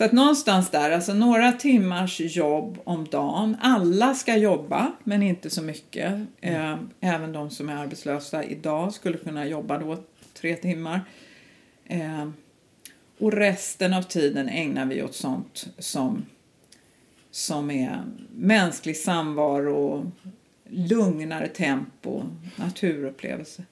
[0.00, 3.56] Eh, så att någonstans där, alltså några timmars jobb om dagen.
[3.60, 6.12] Alla ska jobba, men inte så mycket.
[6.40, 9.98] Eh, även de som är arbetslösa idag skulle kunna jobba då
[10.34, 11.00] tre timmar.
[11.84, 12.28] Eh,
[13.18, 16.26] och resten av tiden ägnar vi åt sånt som,
[17.30, 18.02] som är
[18.36, 20.12] mänsklig samvaro,
[20.68, 22.22] lugnare tempo,
[22.56, 23.62] naturupplevelse.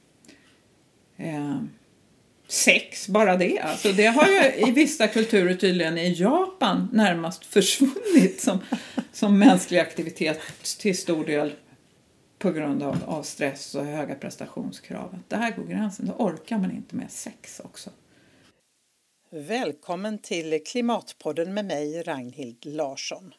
[2.50, 3.58] Sex, bara det.
[3.58, 8.58] Alltså det har ju i vissa kulturer tydligen i Japan närmast försvunnit som,
[9.12, 10.40] som mänsklig aktivitet
[10.78, 11.52] till stor del
[12.38, 15.18] på grund av, av stress och höga prestationskrav.
[15.28, 17.90] Där går gränsen, då orkar man inte med sex också.
[19.30, 23.34] Välkommen till Klimatpodden med mig, Ragnhild Larsson.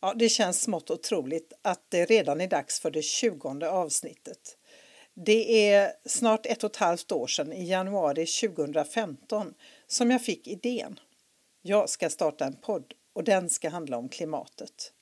[0.00, 4.56] Ja, det känns smått otroligt att det redan är dags för det tjugonde avsnittet.
[5.24, 9.54] Det är snart ett och ett halvt år sedan, i januari 2015,
[9.86, 11.00] som jag fick idén.
[11.62, 14.92] Jag ska starta en podd och den ska handla om klimatet.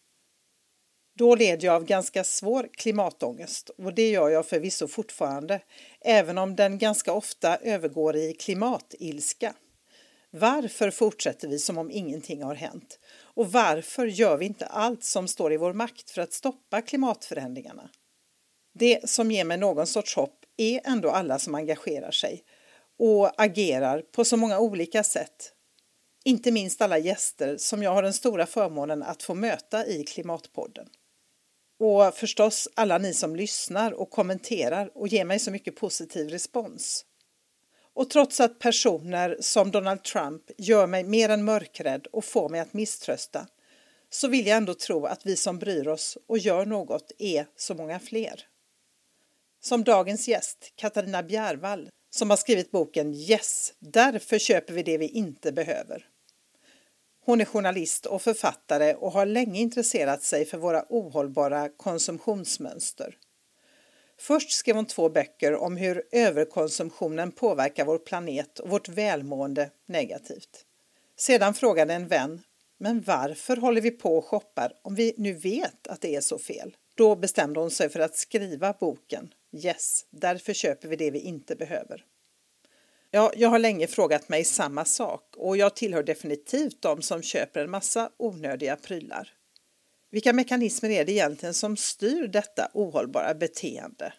[1.18, 5.60] Då led jag av ganska svår klimatångest och det gör jag förvisso fortfarande,
[6.00, 9.54] även om den ganska ofta övergår i klimatilska.
[10.30, 12.98] Varför fortsätter vi som om ingenting har hänt?
[13.16, 17.90] Och varför gör vi inte allt som står i vår makt för att stoppa klimatförändringarna?
[18.78, 22.44] Det som ger mig någon sorts hopp är ändå alla som engagerar sig
[22.98, 25.52] och agerar på så många olika sätt.
[26.24, 30.86] Inte minst alla gäster som jag har den stora förmånen att få möta i Klimatpodden.
[31.78, 37.04] Och förstås alla ni som lyssnar och kommenterar och ger mig så mycket positiv respons.
[37.94, 42.60] Och trots att personer som Donald Trump gör mig mer än mörkrädd och får mig
[42.60, 43.46] att misströsta
[44.10, 47.74] så vill jag ändå tro att vi som bryr oss och gör något är så
[47.74, 48.46] många fler.
[49.66, 55.08] Som dagens gäst, Katarina Bjärvall, som har skrivit boken Yes, därför köper vi det vi
[55.08, 56.06] inte behöver.
[57.24, 63.16] Hon är journalist och författare och har länge intresserat sig för våra ohållbara konsumtionsmönster.
[64.18, 70.64] Först skrev hon två böcker om hur överkonsumtionen påverkar vår planet och vårt välmående negativt.
[71.16, 72.42] Sedan frågade en vän,
[72.78, 76.38] men varför håller vi på och shoppar om vi nu vet att det är så
[76.38, 76.76] fel?
[76.94, 81.56] Då bestämde hon sig för att skriva boken Yes, därför köper vi det vi inte
[81.56, 82.04] behöver.
[83.10, 87.64] Ja, jag har länge frågat mig samma sak och jag tillhör definitivt de som köper
[87.64, 89.32] en massa onödiga prylar.
[90.10, 94.12] Vilka mekanismer är det egentligen som styr detta ohållbara beteende?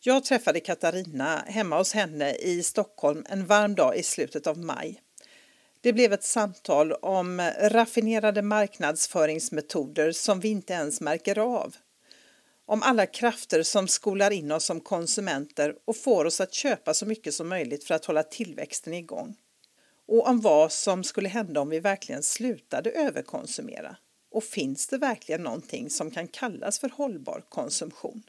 [0.00, 5.00] Jag träffade Katarina hemma hos henne i Stockholm en varm dag i slutet av maj.
[5.80, 11.76] Det blev ett samtal om raffinerade marknadsföringsmetoder som vi inte ens märker av
[12.70, 17.06] om alla krafter som skolar in oss som konsumenter och får oss att köpa så
[17.06, 19.36] mycket som möjligt för att hålla tillväxten igång.
[20.06, 23.96] Och om vad som skulle hända om vi verkligen slutade överkonsumera.
[24.30, 28.22] Och finns det verkligen någonting som kan kallas för hållbar konsumtion?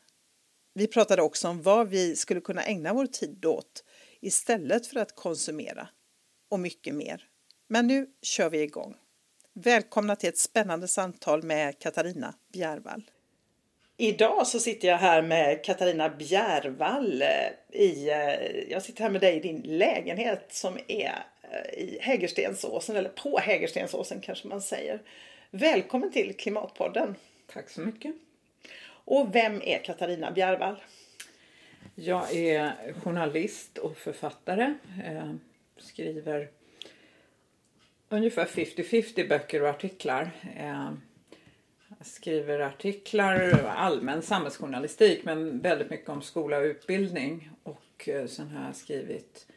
[0.74, 3.84] Vi pratade också om vad vi skulle kunna ägna vår tid åt
[4.22, 5.90] istället för att konsumera
[6.50, 7.24] och mycket mer.
[7.68, 8.96] Men nu kör vi igång.
[9.53, 13.03] Välkomna till ett spännande samtal med Katarina Bjärvall.
[14.01, 19.22] Idag så sitter jag här med Katarina Bjärvall eh, i, eh, jag sitter här med
[19.22, 25.01] dig i din lägenhet som är eh, i Hägerstensåsen, eller på Hägerstensåsen kanske man säger.
[25.51, 27.16] Välkommen till Klimatpodden.
[27.53, 28.16] Tack så mycket.
[28.85, 30.83] Och vem är Katarina Bjärvall?
[31.95, 34.73] Jag är journalist och författare.
[35.06, 35.38] Jag
[35.78, 36.50] skriver
[38.09, 40.31] ungefär 50-50 böcker och artiklar.
[42.03, 47.50] Skriver artiklar, allmän samhällsjournalistik men väldigt mycket om skola och utbildning.
[47.63, 49.47] Och eh, sen har jag skrivit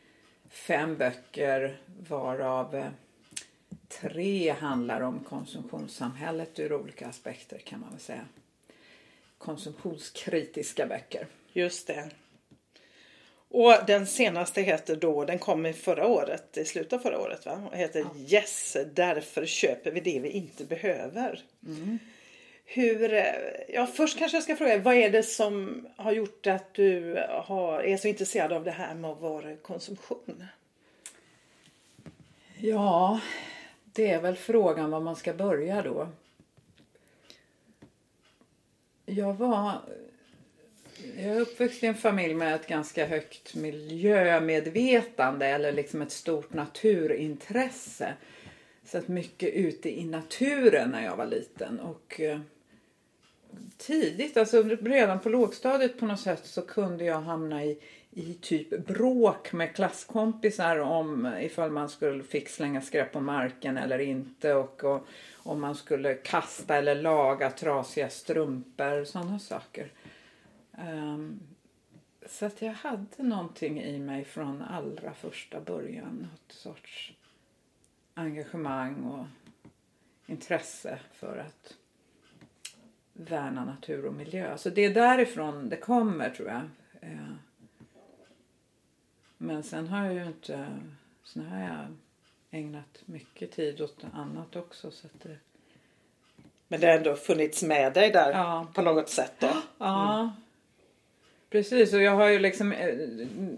[0.48, 2.86] fem böcker varav eh,
[3.88, 8.26] tre handlar om konsumtionssamhället ur olika aspekter kan man väl säga.
[9.38, 11.26] Konsumtionskritiska böcker.
[11.52, 12.10] Just det.
[13.48, 17.46] Och den senaste heter då, den kom i förra året, i slutet av förra året
[17.46, 17.68] va?
[17.70, 18.38] Och heter ja.
[18.38, 21.40] Yes, därför köper vi det vi inte behöver.
[21.66, 21.98] Mm.
[22.64, 23.24] Hur, eh,
[23.68, 27.82] ja, först kanske jag ska fråga, vad är det som har gjort att du har,
[27.82, 30.44] är så intresserad av det här med vår konsumtion?
[32.56, 33.20] Ja,
[33.84, 36.08] det är väl frågan var man ska börja då.
[39.06, 39.80] Jag var
[41.16, 46.52] jag är uppväxt i en familj med ett ganska högt miljömedvetande eller liksom ett stort
[46.52, 48.14] naturintresse.
[48.84, 51.80] Så att mycket ute i naturen när jag var liten.
[51.80, 52.40] Och eh,
[53.76, 57.78] tidigt, alltså redan på lågstadiet på något sätt så kunde jag hamna i,
[58.10, 63.98] i typ bråk med klasskompisar om ifall man skulle fick slänga skräp på marken eller
[63.98, 69.92] inte och, och om man skulle kasta eller laga trasiga strumpor, sådana saker.
[70.78, 71.40] Um,
[72.26, 76.28] så att jag hade någonting i mig från allra första början.
[76.30, 77.12] Något sorts
[78.14, 79.26] engagemang och
[80.26, 81.74] intresse för att
[83.12, 84.58] värna natur och miljö.
[84.58, 86.62] Så det är därifrån det kommer tror jag.
[87.00, 87.32] Eh,
[89.38, 90.66] men sen har jag ju inte,
[91.24, 91.86] sen har jag
[92.50, 94.90] ägnat mycket tid åt annat också.
[94.90, 95.36] Så det...
[96.68, 98.66] Men det har ändå funnits med dig där ja.
[98.74, 99.50] på något sätt då?
[99.78, 100.20] Ja.
[100.20, 100.30] Mm.
[101.50, 102.94] Precis, och jag har ju liksom eh,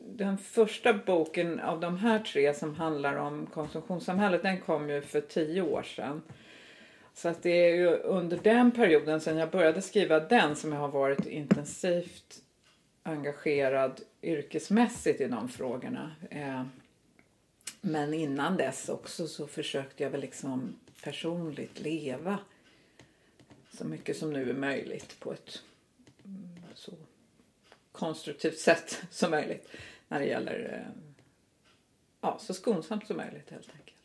[0.06, 5.20] den första boken av de här tre som handlar om konsumtionssamhället, den kom ju för
[5.20, 6.22] tio år sedan.
[7.14, 10.80] Så att det är ju under den perioden, sen jag började skriva den, som jag
[10.80, 12.42] har varit intensivt
[13.02, 16.12] engagerad yrkesmässigt i de frågorna.
[16.30, 16.62] Eh,
[17.80, 22.38] men innan dess också så försökte jag väl liksom personligt leva
[23.72, 25.62] så mycket som nu är möjligt på ett
[27.96, 29.68] konstruktivt sätt som möjligt
[30.08, 31.02] när det gäller eh,
[32.20, 33.96] ja, så skonsamt som möjligt helt enkelt.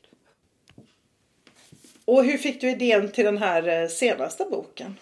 [2.06, 4.96] Och hur fick du idén till den här eh, senaste boken?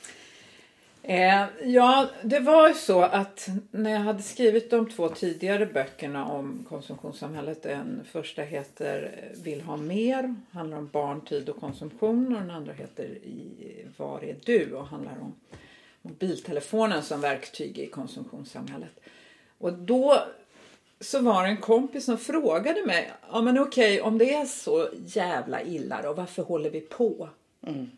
[1.03, 6.25] Eh, ja, det var ju så att när jag hade skrivit de två tidigare böckerna
[6.25, 7.63] om konsumtionssamhället.
[7.63, 9.11] Den första heter
[9.43, 12.35] Vill ha mer, handlar om barn, tid och konsumtion.
[12.35, 14.73] Och den andra heter I, Var är du?
[14.73, 15.35] och handlar om
[16.01, 18.99] mobiltelefonen som verktyg i konsumtionssamhället.
[19.57, 20.23] Och då
[20.99, 24.89] så var det en kompis som frågade mig, ja men okej om det är så
[25.05, 27.29] jävla illa då, varför håller vi på?
[27.67, 27.89] Mm.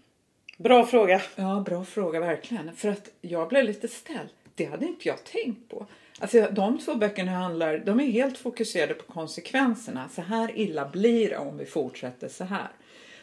[0.57, 1.21] Bra fråga.
[1.35, 2.75] Ja, bra fråga verkligen.
[2.75, 4.29] För att jag blev lite ställd.
[4.55, 5.87] Det hade inte jag tänkt på.
[6.19, 10.09] Alltså de två böckerna handlar, de är helt fokuserade på konsekvenserna.
[10.09, 12.69] Så här illa blir det om vi fortsätter så här.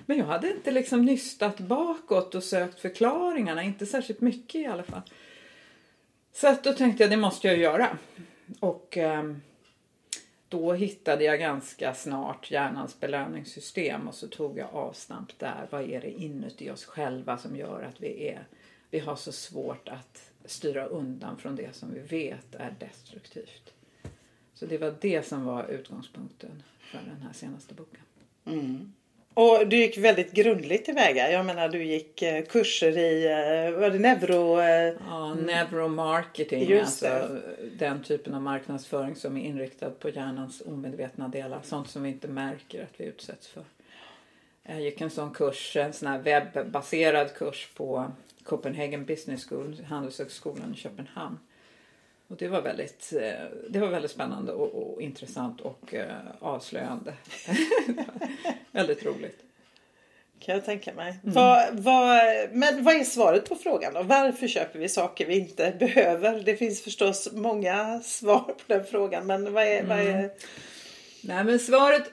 [0.09, 4.83] Men jag hade inte liksom nystat bakåt och sökt förklaringarna, inte särskilt mycket i alla
[4.83, 5.03] fall.
[6.33, 7.99] Så att då tänkte jag, det måste jag göra.
[8.61, 9.33] Och eh,
[10.49, 15.67] då hittade jag ganska snart hjärnans belöningssystem och så tog jag avstamp där.
[15.71, 18.47] Vad är det inuti oss själva som gör att vi, är,
[18.91, 23.73] vi har så svårt att styra undan från det som vi vet är destruktivt.
[24.55, 28.03] Så det var det som var utgångspunkten för den här senaste boken.
[28.45, 28.93] Mm.
[29.41, 31.33] Och du gick väldigt grundligt tillväga.
[31.33, 34.61] Jag menar du gick eh, kurser i, eh, var det neuro...
[34.61, 36.69] Eh, ja, neuromarketing.
[36.69, 37.41] Just alltså
[37.79, 41.61] den typen av marknadsföring som är inriktad på hjärnans omedvetna delar.
[41.63, 43.65] Sånt som vi inte märker att vi utsätts för.
[44.63, 48.13] Jag gick en sån kurs, en sån här webbaserad kurs på
[48.45, 51.39] Copenhagen Business School, Handelshögskolan i Köpenhamn.
[52.29, 53.13] Och det var väldigt,
[53.69, 55.95] det var väldigt spännande och, och intressant och
[56.41, 57.15] avslöjande.
[58.79, 59.45] väldigt roligt.
[60.41, 61.19] Kan jag tänka mig.
[61.23, 61.35] Mm.
[61.35, 62.21] Vad, vad,
[62.53, 64.03] men vad är svaret på frågan då?
[64.03, 66.41] Varför köper vi saker vi inte behöver?
[66.41, 69.81] Det finns förstås många svar på den frågan men vad är...
[69.81, 69.89] Mm.
[69.89, 70.31] Vad är...
[71.23, 72.11] Nej men svaret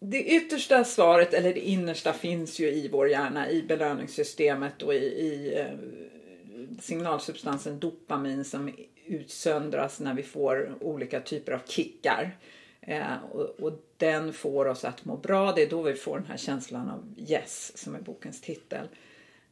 [0.00, 4.96] det yttersta svaret, eller det innersta, finns ju i vår hjärna, i belöningssystemet och i,
[4.96, 5.66] i eh,
[6.80, 8.74] signalsubstansen dopamin som
[9.06, 12.36] utsöndras när vi får olika typer av kickar.
[12.80, 15.52] Eh, och, och, den får oss att må bra.
[15.52, 18.88] Det är då vi får den här känslan av yes, som är bokens titel.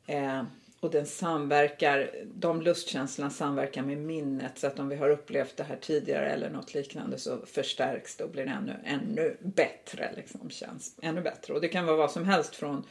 [0.07, 0.43] Eh,
[0.81, 5.65] och den samverkar, de lustkänslorna samverkar med minnet så att om vi har upplevt det
[5.65, 10.11] här tidigare eller något liknande så förstärks det och blir ännu, ännu bättre.
[10.17, 11.55] Liksom, känns ännu bättre.
[11.55, 12.85] Och det kan vara vad som helst från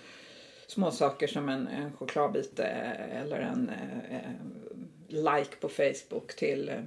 [0.67, 4.31] små saker som en, en chokladbit eh, eller en eh, eh,
[5.07, 6.81] like på Facebook till eh,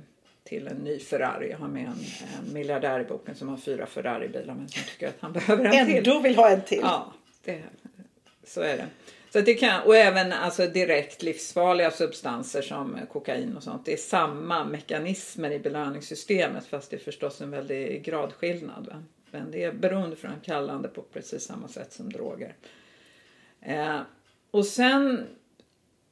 [0.50, 1.50] till en ny Ferrari.
[1.50, 1.98] Jag har med en,
[2.46, 5.86] en miljardär i boken som har fyra Ferrari-bilar men som tycker att han behöver en
[5.86, 5.96] till.
[5.96, 6.80] Ändå vill ha en till.
[6.82, 7.12] Ja,
[7.44, 7.62] det,
[8.44, 8.86] så är det.
[9.32, 13.86] Så det kan, och även alltså direkt livsfarliga substanser som kokain och sånt.
[13.86, 18.86] Det är samma mekanismer i belöningssystemet fast det är förstås en väldig gradskillnad.
[18.86, 19.02] Va?
[19.30, 22.54] Men det är beroendeframkallande på precis samma sätt som droger.
[23.60, 24.00] Eh,
[24.50, 25.26] och sen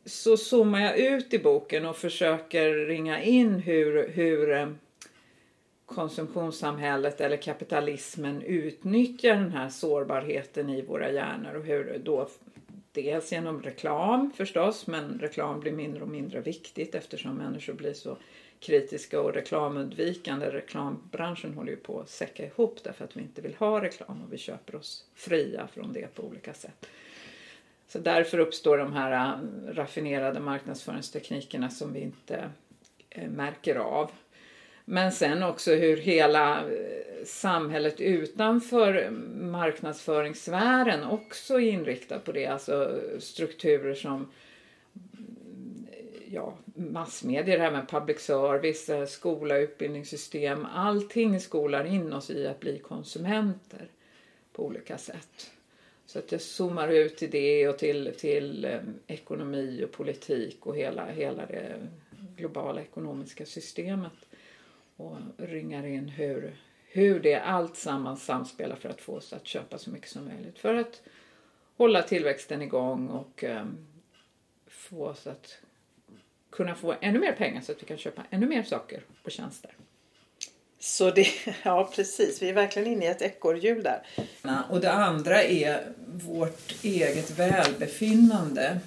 [0.09, 4.69] så zoomar jag ut i boken och försöker ringa in hur, hur eh,
[5.87, 12.29] konsumtionssamhället eller kapitalismen utnyttjar den här sårbarheten i våra hjärnor och hur då
[12.93, 18.17] dels genom reklam förstås men reklam blir mindre och mindre viktigt eftersom människor blir så
[18.61, 20.47] kritiska och reklamundvikande.
[20.47, 24.33] Reklambranschen håller ju på att säcka ihop därför att vi inte vill ha reklam och
[24.33, 26.87] vi köper oss fria från det på olika sätt.
[27.89, 32.51] Så därför uppstår de här um, raffinerade marknadsföringsteknikerna som vi inte
[33.11, 34.11] eh, märker av.
[34.85, 42.47] Men sen också hur hela eh, samhället utanför marknadsföringssfären också är inriktat på det.
[42.47, 44.29] Alltså eh, strukturer som
[46.31, 50.67] ja, massmedier, även public service, skola, utbildningssystem.
[50.75, 53.89] Allting skolar in oss i att bli konsumenter
[54.53, 55.51] på olika sätt.
[56.09, 60.77] Så att jag zoomar ut till det och till, till ehm, ekonomi och politik och
[60.77, 61.89] hela, hela det
[62.37, 64.29] globala ekonomiska systemet
[64.97, 69.79] och ringar in hur, hur det allt sammans samspelar för att få oss att köpa
[69.79, 70.59] så mycket som möjligt.
[70.59, 71.03] För att
[71.77, 73.87] hålla tillväxten igång och um,
[74.67, 75.59] få oss att
[76.51, 79.77] kunna få ännu mer pengar så att vi kan köpa ännu mer saker och tjänster.
[80.81, 81.29] Så det,
[81.63, 84.03] ja precis, vi är verkligen inne i ett ekorrhjul där.
[84.71, 88.81] Och det andra är vårt eget välbefinnande.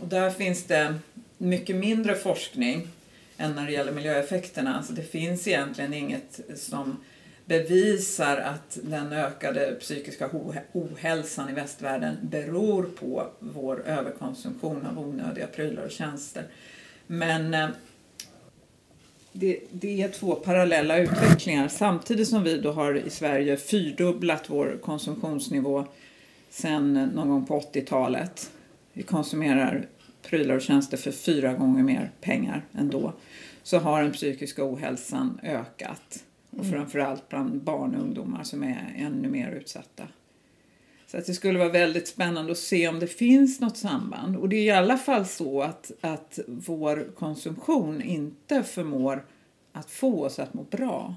[0.00, 0.94] Och där finns det
[1.38, 2.88] mycket mindre forskning
[3.36, 4.76] än när det gäller miljöeffekterna.
[4.76, 6.96] Alltså det finns egentligen inget som
[7.44, 10.30] bevisar att den ökade psykiska
[10.72, 16.44] ohälsan i västvärlden beror på vår överkonsumtion av onödiga prylar och tjänster.
[17.06, 17.68] Men eh,
[19.32, 21.68] det, det, är två parallella utvecklingar.
[21.68, 25.84] Samtidigt som vi då har i Sverige fyrdubblat vår konsumtionsnivå
[26.50, 28.50] sedan någon gång på 80-talet.
[28.92, 29.86] Vi konsumerar
[30.22, 33.12] prylar och tjänster för fyra gånger mer pengar än då.
[33.62, 36.24] Så har den psykiska ohälsan ökat.
[36.50, 36.70] Och mm.
[36.70, 40.08] framförallt bland barn och ungdomar som är ännu mer utsatta.
[41.10, 44.36] Så att det skulle vara väldigt spännande att se om det finns något samband.
[44.36, 49.24] Och det är i alla fall så att, att vår konsumtion inte förmår
[49.72, 51.14] att få oss att må bra.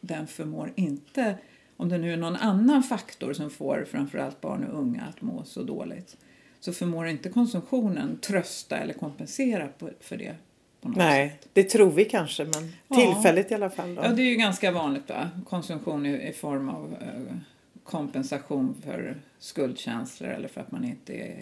[0.00, 1.34] Den förmår inte,
[1.76, 5.44] om det nu är någon annan faktor som får framförallt barn och unga att må
[5.44, 6.16] så dåligt,
[6.60, 9.68] så förmår inte konsumtionen trösta eller kompensera
[10.00, 10.34] för det.
[10.80, 11.48] Nej, sätt.
[11.52, 12.96] det tror vi kanske, men ja.
[12.96, 13.94] tillfälligt i alla fall.
[13.94, 14.02] Då.
[14.02, 15.08] Ja, det är ju ganska vanligt.
[15.08, 15.30] Va?
[15.48, 17.36] Konsumtion i, i form av uh,
[17.86, 21.36] kompensation för skuldkänslor eller för att man inte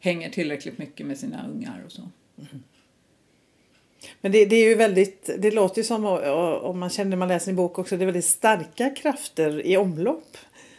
[0.00, 2.02] hänger tillräckligt mycket med sina ungar och så.
[2.38, 2.62] Mm.
[4.20, 6.04] Men det, det, är ju väldigt, det låter ju som,
[6.62, 9.76] om man känner när man läser en bok också, det är väldigt starka krafter i
[9.76, 10.36] omlopp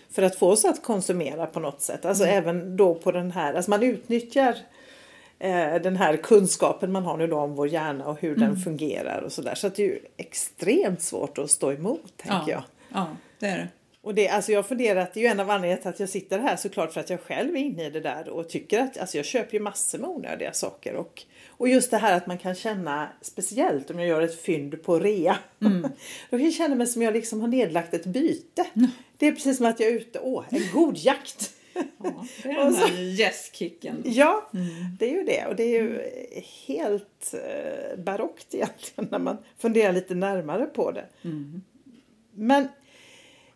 [0.09, 2.05] för att få oss att konsumera på något sätt.
[2.05, 2.37] Alltså mm.
[2.37, 4.57] även då på den här, alltså man utnyttjar
[5.39, 8.49] eh, den här kunskapen man har nu då om vår hjärna och hur mm.
[8.49, 9.55] den fungerar och sådär.
[9.55, 12.51] Så att det är ju extremt svårt att stå emot, tänker ja.
[12.51, 12.63] jag.
[12.89, 13.07] Ja,
[13.39, 13.67] det är det.
[14.03, 16.09] Och det, alltså jag har funderat, det är ju en av anledningarna till att jag
[16.09, 18.97] sitter här såklart för att jag själv är inne i det där och tycker att,
[18.97, 22.37] alltså jag köper ju massor med onödiga saker och, och just det här att man
[22.37, 25.81] kan känna, speciellt om jag gör ett fynd på rea, mm.
[26.29, 28.65] då kan jag känna mig som jag liksom har nedlagt ett byte.
[28.73, 28.89] Mm.
[29.17, 31.53] Det är precis som att jag är ute, åh, en god jakt!
[31.73, 34.01] Ja, det är den här yes-kicken.
[34.05, 34.67] Ja, mm.
[34.99, 35.45] det är ju det.
[35.45, 36.01] Och det är ju
[36.67, 41.05] helt eh, barockt egentligen när man funderar lite närmare på det.
[41.23, 41.61] Mm.
[42.33, 42.67] Men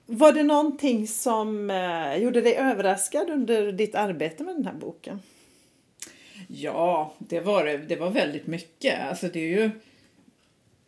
[0.09, 5.19] var det någonting som eh, gjorde dig överraskad under ditt arbete med den här boken?
[6.47, 7.77] Ja, det var det.
[7.77, 8.99] Det var väldigt mycket.
[9.09, 9.71] Alltså det är ju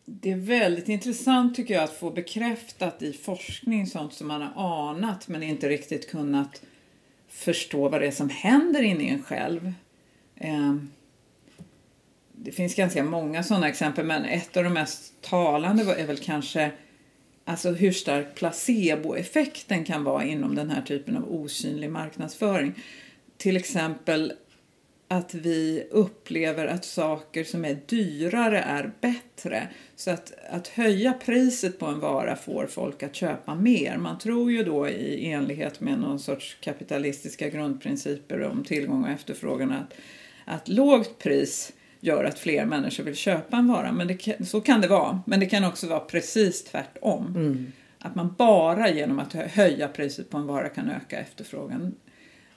[0.05, 4.89] det är väldigt intressant tycker jag att få bekräftat i forskning sånt som man har
[4.89, 6.61] anat men inte riktigt kunnat
[7.27, 9.73] förstå vad det är som händer inne i en själv.
[10.35, 10.89] Ehm,
[12.31, 16.71] det finns ganska många sådana exempel men ett av de mest talande är väl kanske
[17.49, 22.73] alltså hur stark placeboeffekten kan vara inom den här typen av osynlig marknadsföring.
[23.37, 24.33] Till exempel
[25.07, 29.67] att vi upplever att saker som är dyrare är bättre.
[29.95, 33.97] Så att, att höja priset på en vara får folk att köpa mer.
[33.97, 39.71] Man tror ju då i enlighet med någon sorts kapitalistiska grundprinciper om tillgång och efterfrågan
[39.71, 39.93] att,
[40.45, 43.91] att lågt pris gör att fler människor vill köpa en vara.
[43.91, 45.21] Men det, så kan det vara.
[45.25, 47.25] Men det kan också vara precis tvärtom.
[47.25, 47.71] Mm.
[47.99, 51.95] Att man bara genom att höja priset på en vara kan öka efterfrågan.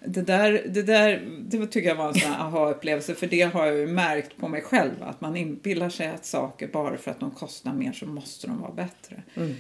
[0.05, 3.79] Det där, det där det tycker jag var en sån aha-upplevelse för det har jag
[3.79, 7.31] ju märkt på mig själv att man inbillar sig att saker bara för att de
[7.31, 9.23] kostar mer så måste de vara bättre.
[9.35, 9.55] Mm.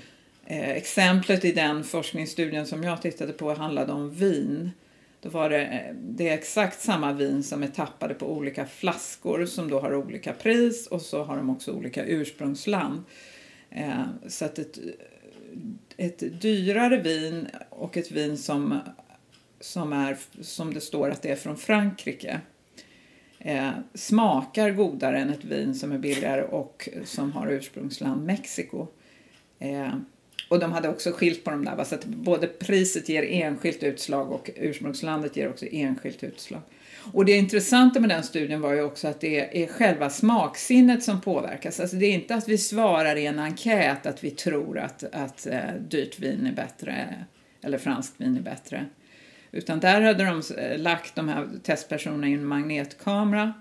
[0.46, 4.70] Eh, exemplet i den forskningsstudien som jag tittade på handlade om vin.
[5.22, 9.46] Då var det, eh, det är exakt samma vin som är tappade på olika flaskor
[9.46, 13.02] som då har olika pris och så har de också olika ursprungsland.
[13.70, 14.78] Eh, så att ett,
[15.96, 18.78] ett dyrare vin och ett vin som,
[19.60, 22.40] som, är, som det står att det är från Frankrike
[23.38, 28.86] eh, smakar godare än ett vin som är billigare och som har ursprungsland Mexiko.
[29.58, 29.94] Eh,
[30.52, 34.32] och de hade också skilt på dem där, så att både priset ger enskilt utslag
[34.32, 36.60] och ursprungslandet ger också enskilt utslag.
[37.12, 41.20] Och det intressanta med den studien var ju också att det är själva smaksinnet som
[41.20, 41.80] påverkas.
[41.80, 45.46] Alltså det är inte att vi svarar i en enkät att vi tror att, att
[45.46, 47.24] eh, dyrt vin är bättre
[47.62, 48.86] eller franskt vin är bättre.
[49.52, 53.52] Utan där hade de eh, lagt de här testpersonerna i en magnetkamera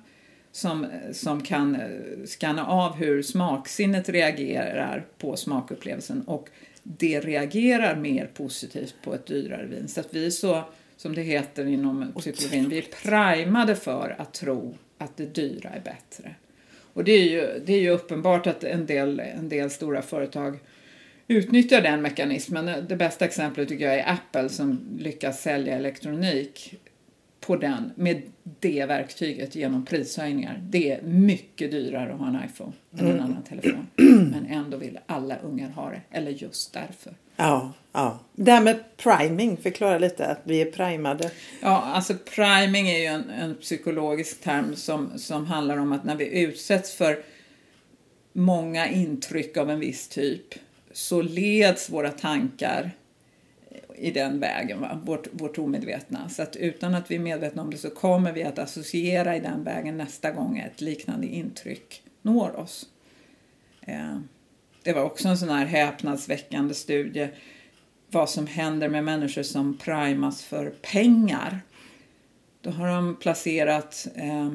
[0.52, 6.50] som, som kan eh, skanna av hur smaksinnet reagerar på smakupplevelsen och
[6.84, 9.88] det reagerar mer positivt på ett dyrare vin.
[9.88, 10.64] Så att vi är så,
[10.98, 15.82] som det heter inom psykologin, vi är primade för att tro att det dyra är
[15.82, 16.36] bättre.
[16.94, 20.60] Och det är ju, det är ju uppenbart att en del, en del stora företag
[21.28, 22.86] utnyttjar den mekanismen.
[22.90, 26.76] Det bästa exemplet tycker jag är Apple som lyckas sälja elektronik
[27.42, 28.22] på den med
[28.60, 30.62] det verktyget genom prishöjningar.
[30.70, 33.24] Det är mycket dyrare att ha en iPhone än en mm.
[33.24, 33.88] annan telefon.
[34.32, 37.14] Men ändå vill alla ungar ha det, eller just därför.
[37.36, 38.20] Ja, ja.
[38.36, 41.32] Det här med priming, förklara lite att vi är primade.
[41.62, 46.16] Ja, alltså priming är ju en, en psykologisk term som, som handlar om att när
[46.16, 47.24] vi utsätts för
[48.34, 50.56] många intryck av en viss typ
[50.92, 52.92] så leds våra tankar
[54.02, 55.02] i den vägen, va?
[55.04, 56.30] Vårt, vårt omedvetna.
[56.30, 59.40] Så att utan att vi är medvetna om det så kommer vi att associera i
[59.40, 62.86] den vägen nästa gång ett liknande intryck når oss.
[63.82, 64.20] Eh,
[64.84, 67.30] det var också en sån här häpnadsväckande studie
[68.12, 71.60] vad som händer med människor som primas för pengar.
[72.62, 74.50] Då har de placerat eh,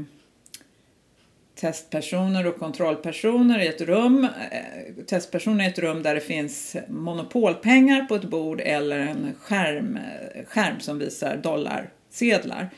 [1.57, 4.25] testpersoner och kontrollpersoner i ett rum.
[4.25, 9.97] Eh, testpersoner i ett rum där det finns monopolpengar på ett bord eller en skärm,
[9.97, 12.71] eh, skärm som visar dollarsedlar.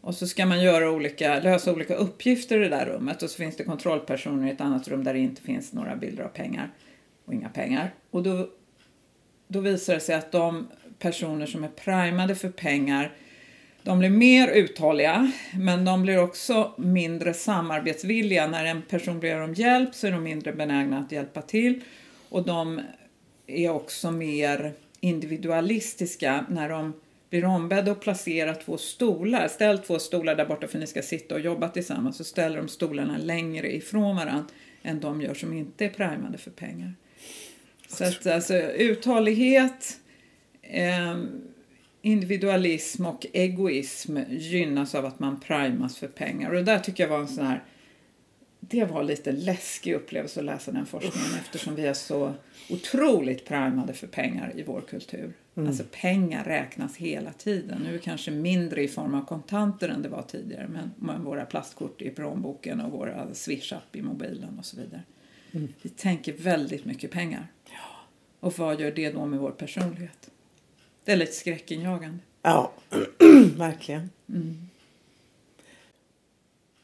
[0.00, 3.36] Och så ska man göra olika, lösa olika uppgifter i det där rummet och så
[3.36, 6.70] finns det kontrollpersoner i ett annat rum där det inte finns några bilder av pengar
[7.24, 7.94] och inga pengar.
[8.10, 8.48] Och då,
[9.48, 13.12] då visar det sig att de personer som är primade för pengar
[13.82, 18.46] de blir mer uthålliga, men de blir också mindre samarbetsvilliga.
[18.46, 21.80] När en person ber om hjälp så är de mindre benägna att hjälpa till
[22.28, 22.80] och de
[23.46, 26.92] är också mer individualistiska när de
[27.30, 29.48] blir ombedda att placera två stolar.
[29.48, 32.68] Ställ två stolar där borta för ni ska sitta och jobba tillsammans så ställer de
[32.68, 34.44] stolarna längre ifrån varandra
[34.82, 36.94] än de gör som inte är primade för pengar.
[37.88, 39.98] Så att alltså uthållighet
[40.62, 41.18] eh,
[42.02, 46.48] individualism och egoism gynnas av att man primas för pengar.
[46.48, 47.64] Och det där tycker jag var en sån här
[48.60, 52.34] det var lite läskig upplevelse att läsa den forskningen eftersom vi är så
[52.70, 55.32] otroligt primade för pengar i vår kultur.
[55.54, 55.68] Mm.
[55.68, 57.82] Alltså pengar räknas hela tiden.
[57.82, 62.02] Nu kanske mindre i form av kontanter än det var tidigare men, men våra plastkort
[62.02, 65.02] i plånboken och våra swish-app i mobilen och så vidare.
[65.52, 65.68] Mm.
[65.82, 67.46] Vi tänker väldigt mycket pengar.
[67.64, 68.06] Ja.
[68.40, 70.30] Och vad gör det då med vår personlighet?
[71.08, 72.18] Det är lite skräckinjagande.
[72.42, 72.72] Ja,
[73.56, 74.10] verkligen.
[74.28, 74.68] Mm.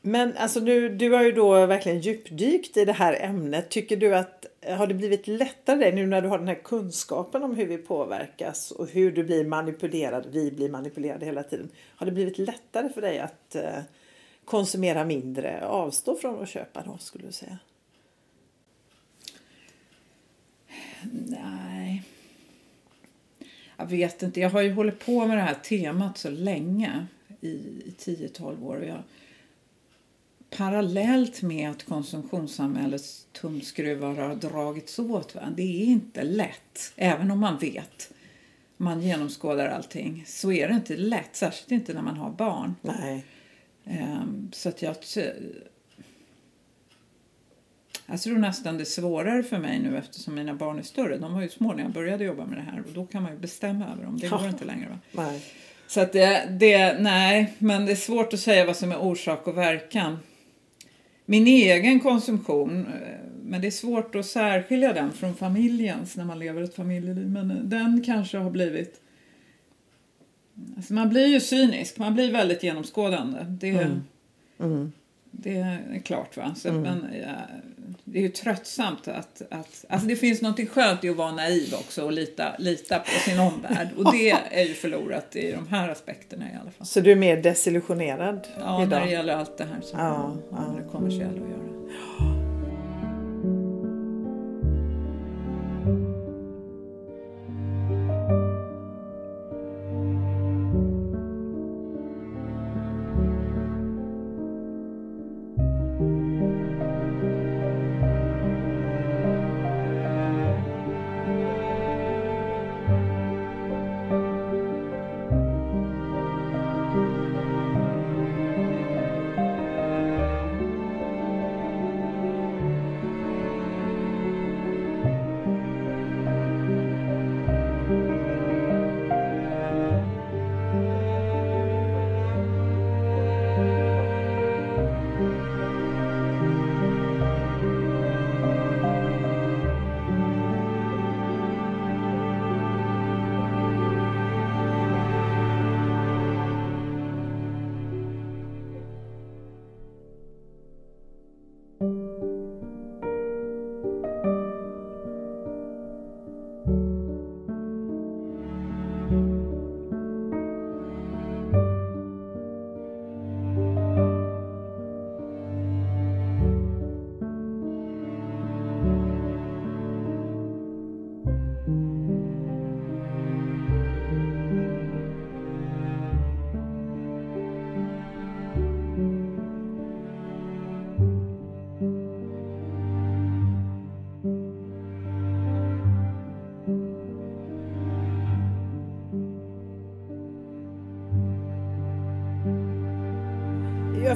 [0.02, 3.70] Men alltså nu, du har ju då verkligen djupdykt i det här ämnet.
[3.70, 7.56] Tycker du att har det blivit lättare nu när du har den här kunskapen om
[7.56, 11.68] hur vi påverkas och hur du blir manipulerad, vi blir manipulerade hela tiden.
[11.96, 13.78] Har det blivit lättare för dig att eh,
[14.44, 17.58] konsumera mindre, avstå från att köpa då skulle du säga?
[23.76, 27.06] Jag vet inte, jag har ju hållit på med det här temat så länge,
[27.40, 28.76] i, i 10-12 år.
[28.76, 29.02] Och jag,
[30.56, 35.34] parallellt med att konsumtionssamhällets tumskruvar har dragits åt.
[35.34, 35.52] Va?
[35.56, 38.12] Det är inte lätt, även om man vet.
[38.76, 40.24] Man genomskådar allting.
[40.26, 42.74] Så är det inte lätt, särskilt inte när man har barn.
[42.82, 43.24] Nej.
[43.84, 44.96] Um, så att jag
[48.06, 51.18] jag tror nästan det är svårare för mig nu eftersom mina barn är större.
[51.18, 53.32] De var ju små när jag började jobba med det här och då kan man
[53.32, 54.18] ju bestämma över dem.
[54.18, 54.88] Det går inte längre.
[54.88, 55.22] Va?
[55.22, 55.42] Nej.
[55.86, 59.46] Så att det, det, nej, men det är svårt att säga vad som är orsak
[59.46, 60.18] och verkan.
[61.26, 66.38] Min egen konsumtion, eh, men det är svårt att särskilja den från familjens när man
[66.38, 67.30] lever ett familjeliv.
[67.30, 69.00] Men den kanske har blivit
[70.76, 73.38] Alltså man blir ju cynisk, man blir väldigt genomskådande.
[73.48, 74.02] Det, mm.
[74.60, 74.92] Mm.
[75.38, 76.36] Det är klart.
[76.36, 76.54] va.
[76.56, 76.82] Så, mm.
[76.82, 77.28] men, ja,
[78.04, 79.84] det är ju tröttsamt att, att...
[79.88, 83.38] Alltså det finns något skönt i att vara naiv också och lita, lita på sin
[83.38, 83.88] omvärld.
[83.96, 86.86] Och det är ju förlorat i de här aspekterna i alla fall.
[86.86, 88.88] Så du är mer desillusionerad Ja, idag?
[88.88, 92.33] när det gäller allt det här som ja, har med det kommersiella att göra.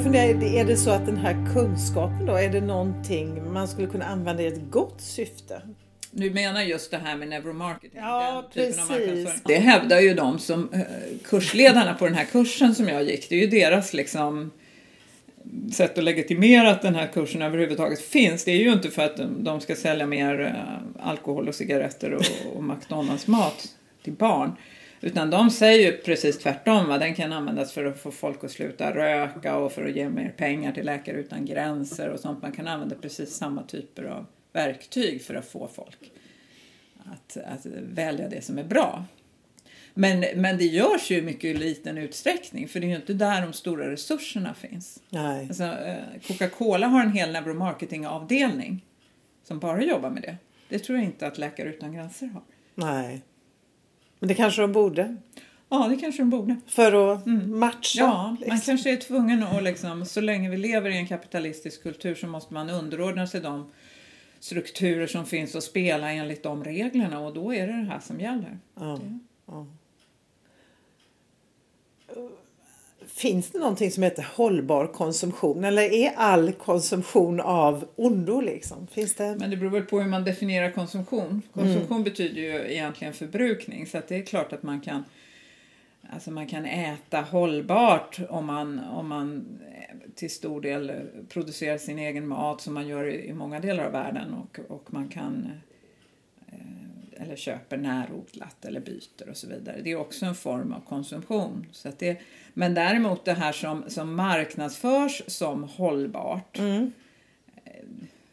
[0.09, 4.05] Funderar, är det så att den här kunskapen då, är det någonting man skulle kunna
[4.05, 5.63] använda i ett gott syfte?
[6.11, 8.01] Du menar just det här med neuromarketing?
[8.01, 9.43] Ja, precis.
[9.45, 10.81] Det hävdar ju de som eh,
[11.25, 13.29] kursledarna på den här kursen som jag gick.
[13.29, 14.51] Det är ju deras liksom
[15.73, 18.45] sätt att legitimera att den här kursen överhuvudtaget finns.
[18.45, 22.57] Det är ju inte för att de ska sälja mer eh, alkohol och cigaretter och,
[22.57, 23.69] och McDonalds-mat
[24.03, 24.53] till barn.
[25.01, 26.89] Utan de säger ju precis tvärtom.
[26.89, 26.99] Va?
[26.99, 30.35] Den kan användas för att få folk att sluta röka och för att ge mer
[30.37, 32.43] pengar till Läkare Utan Gränser och sånt.
[32.43, 36.13] Man kan använda precis samma typer av verktyg för att få folk
[37.05, 39.05] att, att välja det som är bra.
[39.95, 43.43] Men, men det görs ju i mycket liten utsträckning för det är ju inte där
[43.43, 45.03] de stora resurserna finns.
[45.11, 45.47] Nej.
[45.49, 48.85] Alltså, eh, Coca-Cola har en hel neuromarketingavdelning
[49.45, 50.37] som bara jobbar med det.
[50.69, 52.43] Det tror jag inte att Läkare Utan Gränser har.
[52.75, 53.23] Nej.
[54.19, 55.17] Men det kanske de borde.
[55.69, 56.57] Ja, det kanske de borde.
[56.67, 57.99] För att matcha.
[57.99, 58.55] Ja, liksom.
[58.55, 62.27] man kanske är tvungen att liksom, så länge vi lever i en kapitalistisk kultur så
[62.27, 63.71] måste man underordna sig de
[64.41, 68.21] strukturer som finns och spela enligt de reglerna och då är det det här som
[68.21, 68.59] gäller.
[68.75, 69.01] Ja,
[69.47, 69.67] ja.
[73.09, 78.87] Finns det någonting som heter hållbar konsumtion eller är all konsumtion av ondo liksom?
[78.87, 79.37] Finns det?
[79.39, 81.43] Men det beror väl på hur man definierar konsumtion.
[81.53, 85.05] Konsumtion betyder ju egentligen förbrukning så det är klart att man kan
[86.13, 89.45] Alltså man kan äta hållbart om man, om man
[90.15, 90.93] till stor del
[91.29, 95.09] producerar sin egen mat som man gör i många delar av världen och, och man
[95.09, 95.53] kan
[97.21, 99.81] eller köper närodlat eller byter och så vidare.
[99.83, 101.67] Det är också en form av konsumtion.
[101.73, 102.21] Så det,
[102.55, 106.93] men däremot det här som, som marknadsförs som hållbart Mm.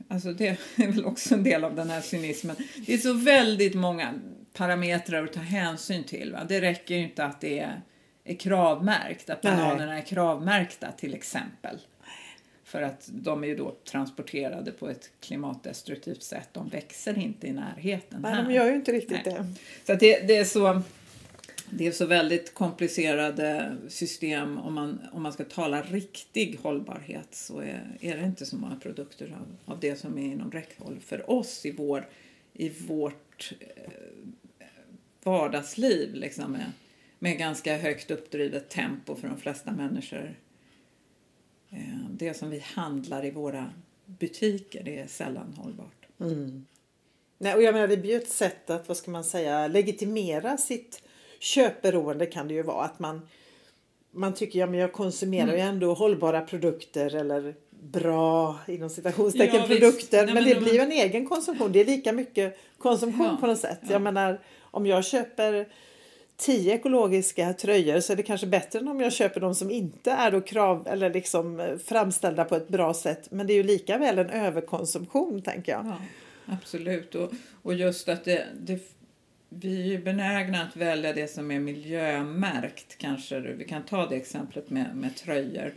[0.08, 2.56] Alltså det är väl också en del av den här cynismen.
[2.86, 4.14] Det är så väldigt många
[4.54, 6.32] parametrar att ta hänsyn till.
[6.32, 6.44] Va?
[6.50, 7.82] Det räcker ju inte att det är,
[8.24, 11.80] är kravmärkt, att bananerna är kravmärkta till exempel.
[12.66, 16.50] För att de är ju då transporterade på ett klimatdestruktivt sätt.
[16.52, 18.44] De växer inte i närheten Nej, här.
[18.44, 19.36] de gör ju inte riktigt Nej.
[19.36, 19.46] det.
[19.86, 20.82] Så det, det är så
[21.70, 24.58] det är så väldigt komplicerade system.
[24.58, 28.76] Om man, om man ska tala riktig hållbarhet så är, är det inte så många
[28.76, 32.08] produkter av, av det som är inom räckhåll för oss i, vår,
[32.54, 33.92] i vårt eh,
[35.24, 36.14] vardagsliv.
[36.14, 36.72] Liksom med,
[37.20, 40.36] med ganska högt uppdrivet tempo för de flesta människor.
[41.70, 41.80] Eh,
[42.12, 43.70] det som vi handlar i våra
[44.06, 46.06] butiker det är sällan hållbart.
[47.38, 50.58] Nej, och jag menar, det blir ju ett sätt att, vad ska man säga, legitimera
[50.58, 51.02] sitt
[51.40, 52.86] köpberoende kan det ju vara.
[52.86, 53.28] Att man,
[54.12, 59.68] man tycker, ja men jag konsumerar ju ändå hållbara produkter eller bra inom citationstecken Ja,
[59.68, 60.18] produkter.
[60.18, 61.72] Nej, men men det de- blir ju en egen konsumtion.
[61.72, 63.80] Det är lika mycket konsumtion Ja, på något sätt.
[63.82, 63.92] ja.
[63.92, 65.68] Jag menar, om jag köper
[66.38, 70.12] tio ekologiska tröjor så är det kanske bättre än om jag köper de som inte
[70.12, 73.32] är då krav eller liksom eh, framställda på ett bra sätt.
[73.32, 75.86] Men det är ju lika väl en överkonsumtion tänker jag.
[75.86, 75.98] Ja,
[76.46, 77.16] absolut.
[77.16, 78.80] Och, och just att det, det,
[79.50, 82.98] vi är ju benägna att välja det som är miljömärkt.
[82.98, 83.40] Kanske.
[83.40, 85.74] Vi kan ta det exemplet med, med tröjor.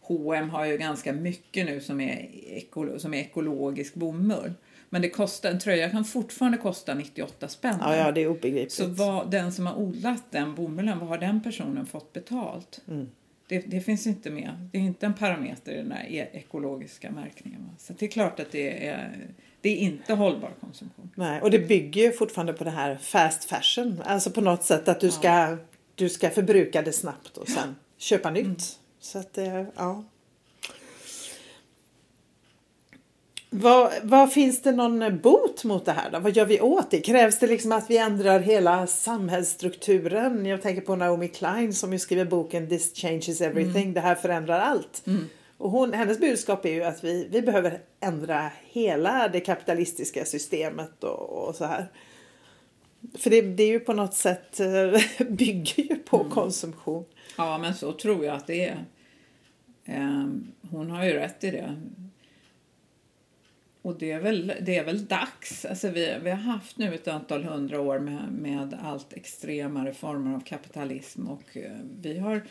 [0.00, 4.52] H&M har ju ganska mycket nu som är, ekolo, som är ekologisk bomull.
[4.92, 7.76] Men det kostar, en tröja kan fortfarande kosta 98 spänn.
[7.80, 8.72] Ja, ja, det är obegripligt.
[8.72, 12.80] Så vad, den som har odlat den bomullen, vad har den personen fått betalt?
[12.88, 13.08] Mm.
[13.46, 14.68] Det, det finns inte med.
[14.72, 17.70] Det är inte en parameter i den här e- ekologiska märkningen.
[17.78, 19.16] Så det är klart att det är,
[19.60, 21.10] det är inte hållbar konsumtion.
[21.14, 24.02] Nej, och det bygger fortfarande på det här fast fashion.
[24.04, 25.56] Alltså på något sätt att du ska,
[25.94, 28.44] du ska förbruka det snabbt och sen köpa nytt.
[28.44, 28.56] Mm.
[29.00, 30.04] Så att det, ja.
[33.54, 36.18] Vad, vad finns det någon bot mot det här då?
[36.18, 37.00] Vad gör vi åt det?
[37.00, 40.46] Krävs det liksom att vi ändrar hela samhällsstrukturen?
[40.46, 43.92] Jag tänker på Naomi Klein som ju skriver boken This changes everything.
[43.94, 45.02] Det här förändrar allt.
[45.58, 51.04] Och hon, hennes budskap är ju att vi, vi behöver ändra hela det kapitalistiska systemet
[51.04, 51.86] och, och så här.
[53.18, 57.04] För det, det är ju på något sätt eh, bygger ju på konsumtion.
[57.36, 58.84] Ja, men så tror jag att det är.
[59.84, 61.76] Ehm, hon har ju rätt i det.
[63.82, 65.64] Och det är väl, det är väl dags.
[65.64, 70.34] Alltså vi, vi har haft nu ett antal hundra år med, med allt extremare former
[70.34, 72.42] av kapitalism och eh, vi har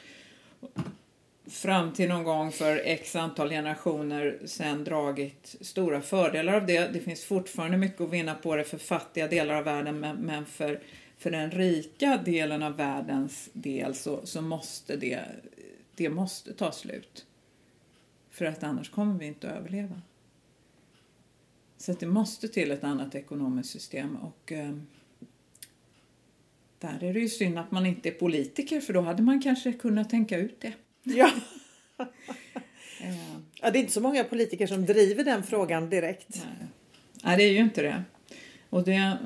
[1.47, 6.93] fram till någon gång för x antal generationer sen dragit stora fördelar av det.
[6.93, 10.45] Det finns fortfarande mycket att vinna på det för fattiga delar av världen men, men
[10.45, 10.79] för,
[11.17, 15.21] för den rika delen av världens del så, så måste det,
[15.95, 17.25] det måste ta slut.
[18.29, 20.01] För att annars kommer vi inte att överleva.
[21.81, 24.75] Så att det måste till ett annat ekonomiskt system och eh,
[26.79, 29.73] där är det ju synd att man inte är politiker för då hade man kanske
[29.73, 30.73] kunnat tänka ut det.
[31.03, 31.31] Ja.
[33.03, 36.27] Eh, Ja, det är inte så många politiker som driver den frågan direkt.
[36.29, 36.67] nej.
[37.23, 38.03] nej, det är ju inte det.
[38.69, 39.17] Och det,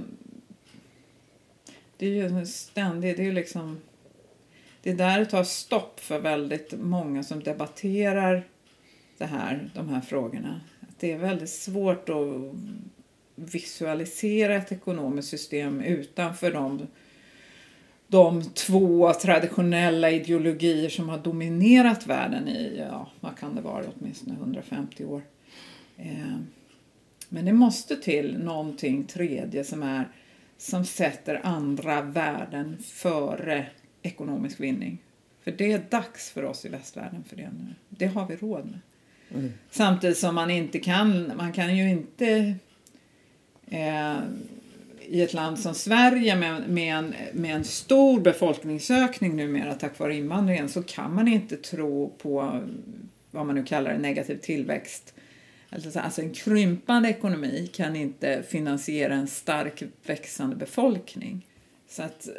[1.97, 3.81] det är ju en ständig, det är ju liksom
[4.81, 8.47] det är där det tar stopp för väldigt många som debatterar
[9.17, 10.61] det här, de här frågorna.
[10.99, 12.55] Det är väldigt svårt att
[13.35, 16.87] visualisera ett ekonomiskt system utanför de,
[18.07, 24.35] de två traditionella ideologier som har dominerat världen i, ja, vad kan det vara, åtminstone
[24.35, 25.21] 150 år.
[25.97, 26.37] Eh,
[27.29, 30.09] men det måste till någonting tredje som är
[30.57, 33.67] som sätter andra värden före
[34.01, 34.97] ekonomisk vinning.
[35.41, 37.73] För det är dags för oss i västvärlden för det nu.
[37.89, 38.79] Det har vi råd med.
[39.33, 39.53] Mm.
[39.71, 42.55] Samtidigt som man inte kan, man kan ju inte
[43.67, 44.17] eh,
[45.07, 50.15] i ett land som Sverige med, med, en, med en stor befolkningsökning numera tack vare
[50.15, 52.61] invandringen så kan man inte tro på
[53.31, 55.13] vad man nu kallar det, negativ tillväxt.
[55.69, 61.47] Alltså, alltså en krympande ekonomi kan inte finansiera en stark växande befolkning.
[61.89, 62.33] Så att eh,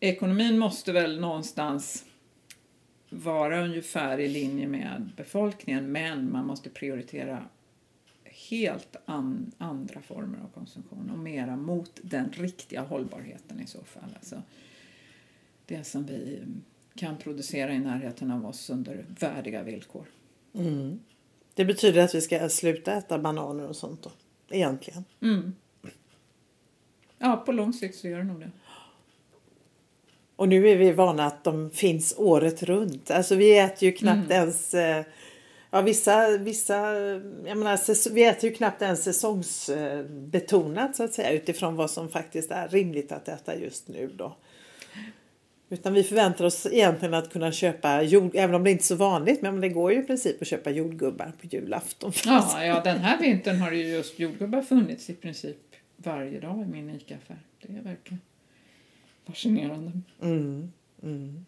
[0.00, 2.04] ekonomin måste väl någonstans
[3.12, 7.44] vara ungefär i linje med befolkningen men man måste prioritera
[8.24, 14.10] helt an, andra former av konsumtion och mera mot den riktiga hållbarheten i så fall.
[14.14, 14.42] Alltså
[15.66, 16.42] det som vi
[16.94, 20.06] kan producera i närheten av oss under värdiga villkor.
[20.54, 21.00] Mm.
[21.54, 24.12] Det betyder att vi ska sluta äta bananer och sånt då,
[24.48, 25.04] egentligen.
[25.20, 25.54] Mm.
[27.18, 28.50] Ja, på lång sikt så gör det nog det.
[30.42, 33.10] Och nu är vi vana att de finns året runt.
[33.10, 34.42] Alltså vi äter ju knappt Mm.
[34.42, 34.74] ens...
[34.74, 35.04] eh,
[35.70, 36.76] Ja, vissa, vissa,
[37.46, 42.50] jag menar, vi äter ju knappt ens säsongsbetonat så att säga utifrån vad som faktiskt
[42.50, 44.36] är rimligt att äta just nu då.
[45.70, 48.94] Utan vi förväntar oss egentligen att kunna köpa jord, även om det inte är så
[48.94, 52.12] vanligt, men det går ju i princip att köpa jordgubbar på julafton.
[52.24, 55.56] Ja, ja, den här vintern har ju just jordgubbar funnits i princip
[55.96, 57.38] varje dag i min ICA-affär.
[57.62, 58.20] Det är verkligen
[59.32, 59.92] fascinerande.
[60.22, 61.44] Mm, mm.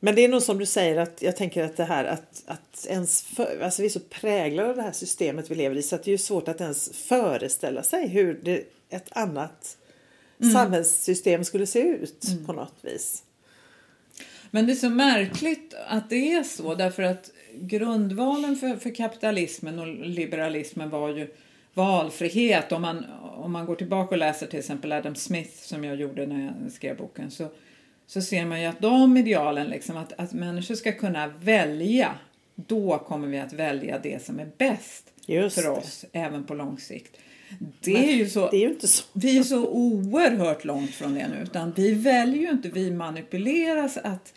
[0.00, 2.86] Men det är nog som du säger att jag tänker att det här att, att
[2.88, 5.96] ens för, alltså vi är så präglade av det här systemet vi lever i så
[5.96, 9.76] att det är svårt att ens föreställa sig hur det, ett annat
[10.52, 13.22] samhällssystem skulle se ut på något vis.
[14.50, 19.78] Men det är så märkligt att det är så därför att grundvalen för, för kapitalismen
[19.78, 21.28] och liberalismen var ju
[21.76, 22.72] valfrihet.
[22.72, 26.26] Om man, om man går tillbaka och läser till exempel Adam Smith som jag gjorde
[26.26, 27.48] när jag skrev boken så,
[28.06, 32.14] så ser man ju att de idealen, liksom, att, att människor ska kunna välja,
[32.54, 35.68] då kommer vi att välja det som är bäst Just för det.
[35.70, 37.16] oss även på lång sikt.
[37.80, 38.50] Det Men är ju så...
[38.50, 39.04] Det är inte så.
[39.12, 41.42] Vi är så oerhört långt från det nu.
[41.42, 44.34] Utan vi väljer ju inte, vi manipuleras att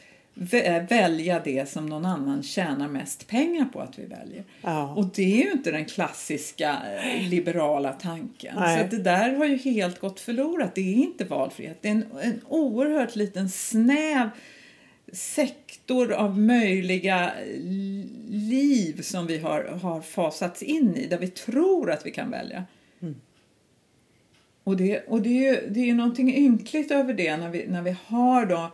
[0.90, 4.44] välja det som någon annan tjänar mest pengar på att vi väljer.
[4.62, 4.94] Ja.
[4.94, 8.56] Och det är ju inte den klassiska eh, liberala tanken.
[8.60, 8.80] Nej.
[8.80, 10.76] Så det där har ju helt gått förlorat.
[10.76, 11.78] Det är inte valfrihet.
[11.82, 14.30] Det är en, en oerhört liten snäv
[15.12, 17.32] sektor av möjliga
[18.30, 21.08] liv som vi har, har fasats in i.
[21.08, 22.66] Där vi tror att vi kan välja.
[24.64, 27.68] Och det, och det är ju det är ju någonting ynkligt över det när vi,
[27.68, 28.72] när vi har då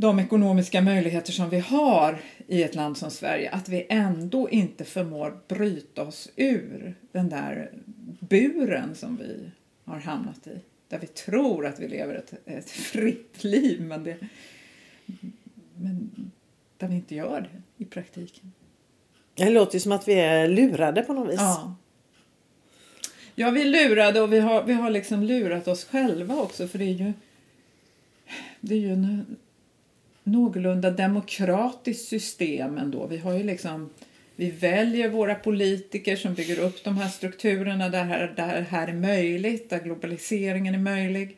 [0.00, 4.84] de ekonomiska möjligheter som vi har i ett land som Sverige, att vi ändå inte
[4.84, 7.70] förmår bryta oss ur den där
[8.20, 9.50] buren som vi
[9.84, 10.60] har hamnat i.
[10.88, 14.16] Där vi tror att vi lever ett, ett fritt liv, men, det,
[15.74, 16.10] men
[16.76, 18.52] där vi inte gör det i praktiken.
[19.34, 21.40] Det låter ju som att vi är lurade på något vis.
[21.40, 21.76] Ja.
[23.34, 26.78] Ja, vi är lurade och vi har, vi har liksom lurat oss själva också för
[26.78, 27.12] det är ju,
[28.60, 29.36] det är ju en
[30.28, 33.06] någorlunda demokratiskt system ändå.
[33.06, 33.90] Vi har ju liksom,
[34.36, 38.88] vi väljer våra politiker som bygger upp de här strukturerna där här, där det här
[38.88, 41.36] är möjligt, där globaliseringen är möjlig.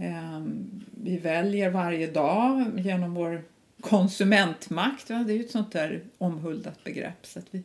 [0.00, 3.42] Ehm, vi väljer varje dag genom vår
[3.80, 5.08] konsumentmakt.
[5.08, 7.26] Det är ju ett sånt där omhuldat begrepp.
[7.26, 7.62] Så att vi,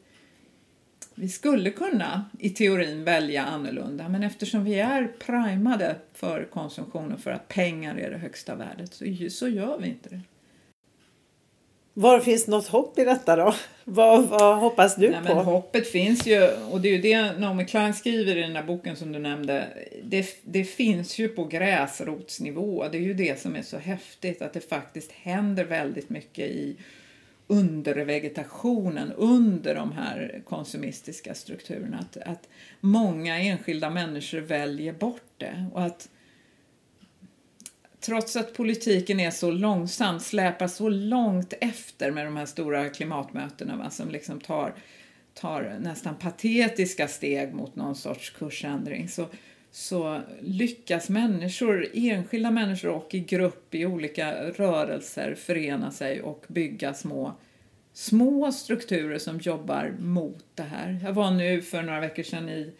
[1.19, 7.19] vi skulle kunna i teorin välja annorlunda men eftersom vi är primade för konsumtion och
[7.19, 10.21] för att pengar är det högsta värdet så, så gör vi inte det.
[11.93, 13.55] Var finns något hopp i detta då?
[13.83, 15.35] Vad, vad hoppas du Nej, på?
[15.35, 18.63] men hoppet finns ju och det är ju det Naomi Klein skriver i den där
[18.63, 19.67] boken som du nämnde.
[20.03, 22.87] Det, det finns ju på gräsrotsnivå.
[22.91, 26.77] Det är ju det som är så häftigt att det faktiskt händer väldigt mycket i
[27.51, 31.99] undervegetationen under de här konsumistiska strukturerna.
[31.99, 36.09] Att, att många enskilda människor väljer bort det och att
[37.99, 43.77] trots att politiken är så långsam, släpar så långt efter med de här stora klimatmötena
[43.77, 44.73] va, som liksom tar,
[45.33, 49.27] tar nästan patetiska steg mot någon sorts kursändring så,
[49.71, 56.93] så lyckas människor, enskilda människor och i grupp i olika rörelser förena sig och bygga
[56.93, 57.33] små
[57.93, 60.99] små strukturer som jobbar mot det här.
[61.03, 62.73] Jag var nu för några veckor sedan i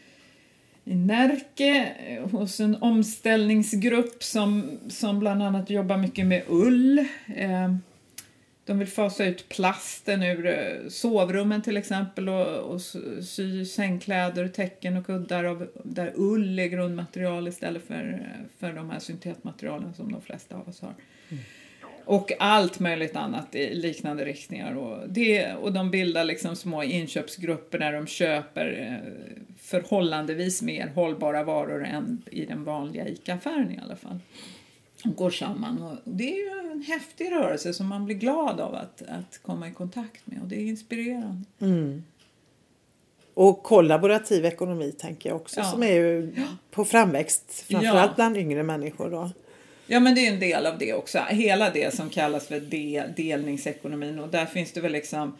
[0.90, 7.00] i Närke eh, hos en omställningsgrupp som, som bland annat jobbar mycket med ull.
[7.36, 7.76] Eh,
[8.70, 12.82] de vill fasa ut plasten ur eh, sovrummen till exempel och, och
[13.26, 18.30] sy sängkläder, täcken och kuddar av, där ull är grundmaterial istället för,
[18.60, 20.94] för de här syntetmaterialen som de flesta av oss har.
[21.30, 21.44] Mm.
[22.06, 24.74] Och allt möjligt annat i liknande riktningar.
[24.74, 31.44] Och, det, och de bildar liksom små inköpsgrupper där de köper eh, förhållandevis mer hållbara
[31.44, 34.20] varor än i den vanliga ICA-affären i alla fall.
[35.04, 38.76] De går samman och det är ju en häftig rörelse som man blir glad av
[38.76, 41.44] att, att komma i kontakt med och det är inspirerande.
[41.60, 42.04] Mm.
[43.34, 45.66] Och kollaborativ ekonomi tänker jag också ja.
[45.66, 46.32] som är ju
[46.72, 48.16] på framväxt framförallt ja.
[48.16, 49.10] bland yngre människor.
[49.10, 49.30] Då.
[49.88, 51.20] Ja men det är en del av det också.
[51.30, 55.38] Hela det som kallas för del, delningsekonomin och där finns det väl liksom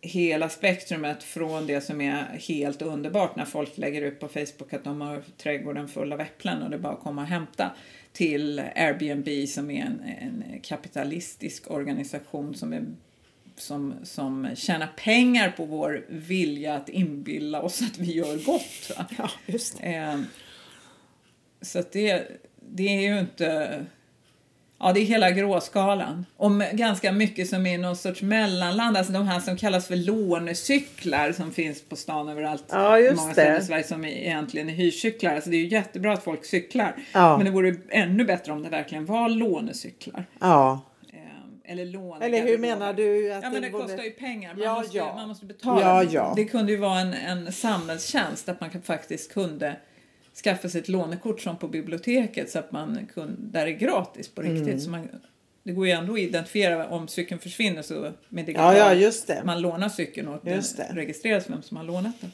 [0.00, 4.84] hela spektrumet från det som är helt underbart när folk lägger ut på Facebook att
[4.84, 7.70] de har trädgården full av äpplen och det är bara att komma och hämta
[8.12, 12.86] till Airbnb som är en, en kapitalistisk organisation som, är,
[13.56, 19.08] som, som tjänar pengar på vår vilja att inbilla oss att vi gör gott.
[19.18, 19.94] Ja, just det.
[19.94, 20.20] Eh,
[21.62, 23.86] så att det det är ju inte...
[24.84, 26.26] Ja, det är hela gråskalan.
[26.36, 31.32] Och ganska mycket som är någon sorts mellanland, alltså de här som kallas för lånecyklar
[31.32, 32.64] som finns på stan överallt.
[32.70, 35.34] Ja, just många ställen i Sverige som egentligen är hyrcyklar.
[35.34, 36.96] Alltså det är ju jättebra att folk cyklar.
[37.12, 37.36] Ja.
[37.36, 40.24] Men det vore ännu bättre om det verkligen var lånecyklar.
[40.40, 40.80] Ja.
[41.12, 42.22] Ehm, eller lån.
[42.22, 43.32] Eller hur menar du?
[43.32, 43.84] Att ja, men det, borde...
[43.84, 44.54] kostar ju pengar.
[44.54, 45.14] Man, ja, måste, ja.
[45.14, 45.80] man måste betala.
[45.80, 46.32] Ja, ja.
[46.36, 49.76] Det kunde ju vara en, en samhällstjänst att man faktiskt kunde
[50.34, 54.42] skaffa sig ett lånekort som på biblioteket så att man kunde, där är gratis på
[54.42, 54.66] riktigt.
[54.66, 54.80] Mm.
[54.80, 55.08] Så man,
[55.62, 59.30] det går ju ändå att identifiera om cykeln försvinner så med digital, ja, ja, just
[59.44, 62.32] man lånar cykeln och det registreras vem som har lånat den.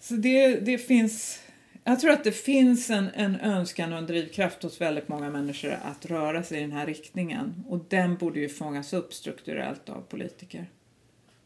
[0.00, 1.40] Så det, det finns,
[1.84, 5.78] jag tror att det finns en, en önskan och en drivkraft hos väldigt många människor
[5.82, 10.00] att röra sig i den här riktningen och den borde ju fångas upp strukturellt av
[10.00, 10.66] politiker.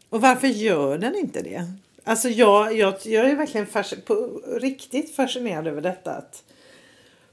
[0.08, 1.72] Och varför gör den inte det?
[2.10, 3.66] Alltså jag, jag, jag är verkligen
[4.04, 6.44] på, riktigt fascinerad över detta att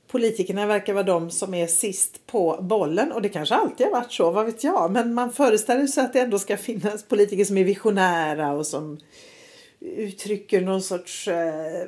[0.08, 4.12] politikerna verkar vara de som är sist på bollen och det kanske alltid har varit
[4.12, 4.92] så, vad vet jag.
[4.92, 9.00] Men man föreställer sig att det ändå ska finnas politiker som är visionära och som
[9.80, 11.88] uttrycker någon sorts eh,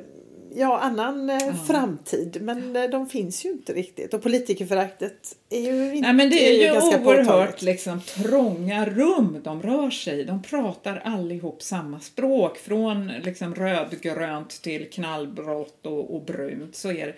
[0.54, 1.56] ja, annan mm.
[1.66, 2.38] framtid.
[2.40, 4.14] Men eh, de finns ju inte riktigt.
[4.14, 9.40] Och politikerföraktet är ju inte Nej, men Det är ju ganska oerhört liksom, trånga rum
[9.44, 10.24] de rör sig i.
[10.24, 12.58] De pratar allihop samma språk.
[12.58, 16.76] Från liksom, rödgrönt till knallblått och, och brunt.
[16.76, 17.14] Så är det.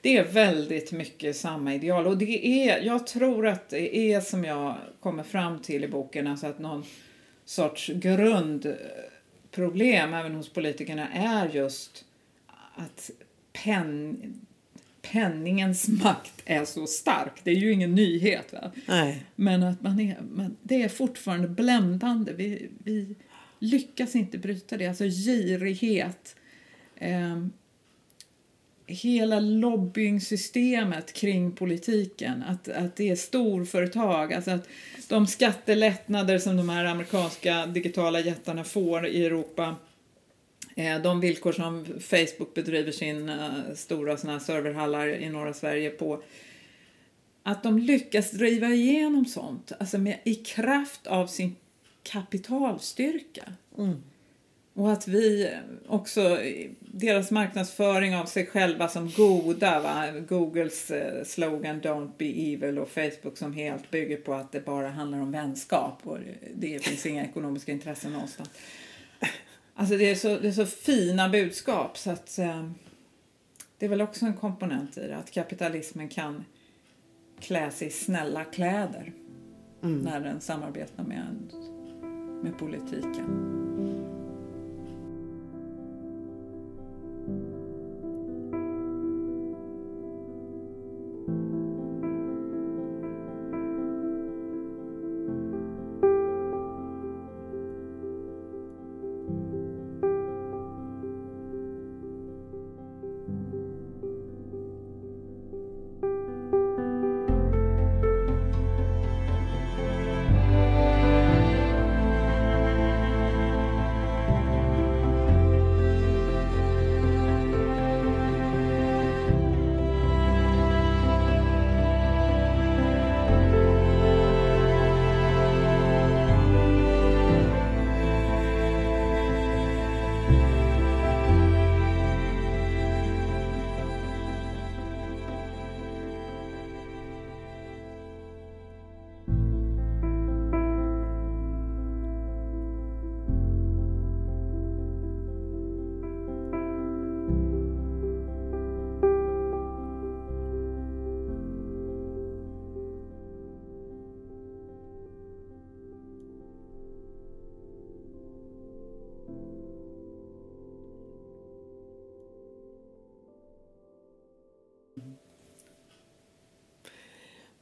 [0.00, 2.06] det är väldigt mycket samma ideal.
[2.06, 6.26] Och det är, jag tror att det är som jag kommer fram till i boken,
[6.26, 6.84] alltså att någon
[7.44, 12.04] sorts grundproblem även hos politikerna är just
[12.74, 13.10] att
[13.52, 14.16] pen,
[15.02, 17.40] penningens makt är så stark.
[17.44, 18.52] Det är ju ingen nyhet.
[18.52, 18.72] Va?
[18.86, 19.22] Nej.
[19.36, 22.32] Men att man är, man, det är fortfarande bländande.
[22.32, 23.14] Vi, vi
[23.58, 24.86] lyckas inte bryta det.
[24.86, 26.36] Alltså girighet.
[26.96, 27.46] Eh,
[28.86, 32.42] hela lobbyingsystemet kring politiken.
[32.42, 34.32] Att, att det är storföretag.
[34.32, 34.68] Alltså att
[35.08, 39.76] de skattelättnader som de här amerikanska digitala jättarna får i Europa
[41.02, 46.22] de villkor som Facebook bedriver sin uh, stora såna serverhallar i norra Sverige på
[47.42, 51.56] att de lyckas driva igenom sånt alltså med, i kraft av sin
[52.02, 53.44] kapitalstyrka.
[53.78, 54.02] Mm.
[54.74, 55.50] Och att vi
[55.86, 56.38] också,
[56.80, 60.10] deras marknadsföring av sig själva som goda, va?
[60.28, 60.92] Googles
[61.24, 65.32] slogan Don't be evil och Facebook som helt bygger på att det bara handlar om
[65.32, 66.18] vänskap och
[66.54, 68.50] det finns inga ekonomiska intressen någonstans.
[69.74, 72.70] Alltså det är så, det är så fina budskap så att eh,
[73.78, 76.44] det är väl också en komponent i det att kapitalismen kan
[77.40, 79.12] klä sig i snälla kläder
[79.82, 79.98] mm.
[79.98, 81.52] när den samarbetar med,
[82.42, 83.63] med politiken.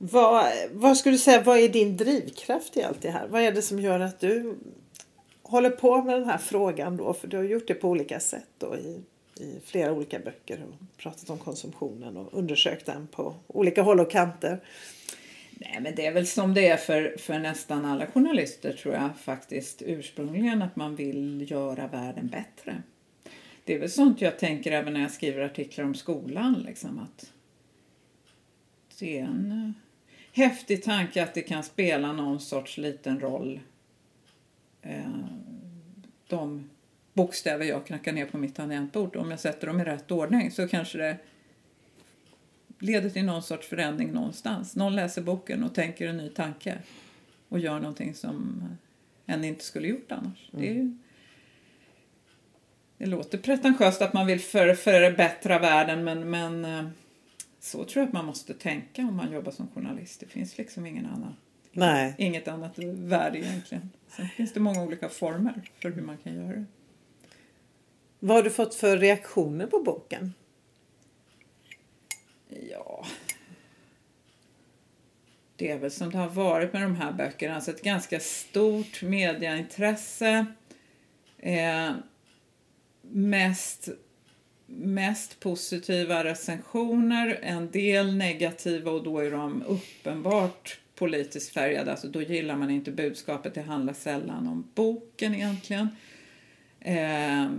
[0.05, 3.29] Vad, vad skulle du säga, vad är din drivkraft i allt det här?
[3.29, 4.57] Vad är det som gör att du
[5.43, 7.15] håller på med den här frågan då?
[7.15, 9.01] För du har gjort det på olika sätt då i,
[9.43, 14.11] i flera olika böcker och pratat om konsumtionen och undersökt den på olika håll och
[14.11, 14.61] kanter.
[15.53, 19.11] Nej, men det är väl som det är för, för nästan alla journalister tror jag
[19.19, 22.83] faktiskt ursprungligen att man vill göra världen bättre.
[23.65, 26.65] Det är väl sånt jag tänker även när jag skriver artiklar om skolan.
[26.67, 27.33] Liksom, att
[28.99, 29.75] det är en
[30.33, 33.61] häftig tanke att det kan spela någon sorts liten roll.
[34.83, 35.25] Eh,
[36.29, 36.71] de
[37.13, 39.17] bokstäver jag knackar ner på mitt tangentbord.
[39.17, 41.17] Om jag sätter dem i rätt ordning så kanske det
[42.79, 44.77] leder till någon sorts förändring någonstans.
[44.77, 46.79] Någon läser boken och tänker en ny tanke
[47.49, 48.63] och gör någonting som
[49.27, 50.51] en inte skulle gjort annars.
[50.53, 50.65] Mm.
[50.65, 50.97] Det, är ju,
[52.99, 56.85] det låter pretentiöst att man vill för, förbättra världen men, men eh,
[57.63, 60.21] så tror jag att man måste tänka om man jobbar som journalist.
[60.21, 61.37] Det finns liksom ingen annan,
[61.73, 62.15] Nej.
[62.19, 63.91] inget annat värde egentligen.
[64.09, 66.65] Sen finns det många olika former för hur man kan göra det.
[68.19, 70.33] Vad har du fått för reaktioner på boken?
[72.71, 73.07] Ja...
[75.57, 79.03] Det är väl som det har varit med de här böckerna, alltså ett ganska stort
[79.03, 80.47] mediaintresse.
[81.39, 81.93] Eh,
[83.03, 83.89] mest,
[84.77, 91.91] mest positiva recensioner, en del negativa och då är de uppenbart politiskt färgade.
[91.91, 95.89] Alltså då gillar man inte budskapet, det handlar sällan om boken egentligen.
[96.81, 97.51] Eh,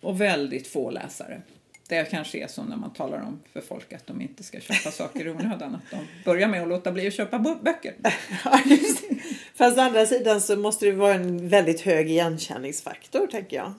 [0.00, 1.42] och väldigt få läsare.
[1.88, 4.90] Det kanske är så när man talar om för folk att de inte ska köpa
[4.90, 5.74] saker i onödan.
[5.74, 7.94] Att de börjar med att låta bli att köpa böcker.
[9.54, 13.72] Fast å andra sidan så måste det vara en väldigt hög igenkänningsfaktor tänker jag.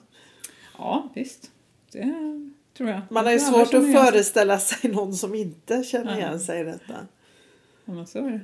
[0.78, 1.50] Ja, visst.
[1.92, 2.00] Det
[2.78, 3.00] tror jag.
[3.10, 6.94] Man har ju svårt att föreställa sig någon som inte känner igen sig i detta.
[7.84, 8.40] Ja, men så är det.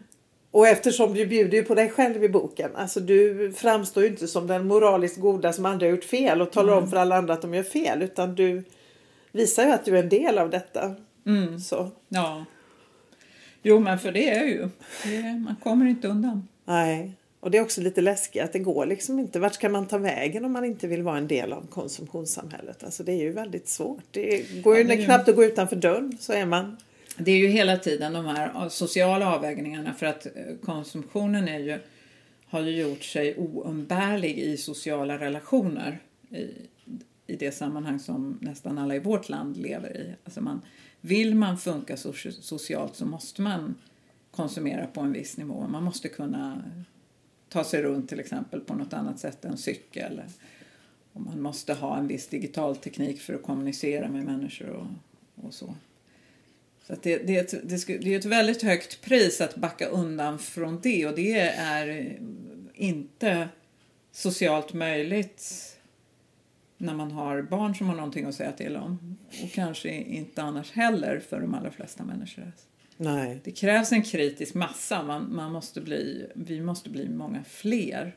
[0.51, 2.71] Och eftersom du bjuder på dig själv i boken.
[2.77, 6.53] Alltså du framstår ju inte som den moraliskt goda som aldrig har gjort fel och
[6.53, 6.85] talar mm.
[6.85, 8.03] om för alla andra att de gör fel.
[8.03, 8.65] Utan du
[9.33, 10.95] visar ju att du är en del av detta.
[11.27, 11.61] Mm.
[11.61, 11.91] Så.
[12.09, 12.45] Ja.
[13.63, 14.69] Jo, men för det är ju.
[15.05, 16.49] Det, man kommer inte undan.
[16.65, 17.13] Nej.
[17.45, 19.41] Och det är också lite läskigt att det går liksom inte.
[19.41, 22.85] Vart ska man ta vägen om man inte vill vara en del av konsumtionssamhället?
[22.85, 24.03] Alltså det är ju väldigt svårt.
[24.11, 26.77] Det går ju ja, det knappt att gå utanför dörren så är man.
[27.17, 30.33] Det är ju hela tiden de här sociala avvägningarna för att eh,
[30.63, 31.79] konsumtionen är ju,
[32.47, 35.99] har ju gjort sig oumbärlig i sociala relationer.
[36.31, 36.49] I,
[37.27, 40.15] i det sammanhang som nästan alla i vårt land lever i.
[40.25, 40.61] Alltså man,
[41.01, 41.97] vill man funka
[42.41, 43.75] socialt så måste man
[44.31, 45.67] konsumera på en viss nivå.
[45.69, 46.63] Man måste kunna
[47.55, 50.23] ta sig runt till exempel på något annat sätt än cykel.
[51.13, 54.87] Och man måste ha en viss digital teknik för att kommunicera med människor och,
[55.45, 55.75] och så.
[56.87, 57.69] Så det, det, är ett,
[58.03, 62.19] det, är ett väldigt högt pris att backa undan från det och det är
[62.75, 63.49] inte
[64.13, 65.77] socialt möjligt
[66.79, 69.19] när man har barn som har någonting att säga till om.
[69.43, 72.53] Och kanske inte annars heller för de allra flesta människor.
[72.97, 73.41] Nej.
[73.45, 75.03] Det krävs en kritisk massa.
[75.03, 78.17] Man, man måste bli, vi måste bli många fler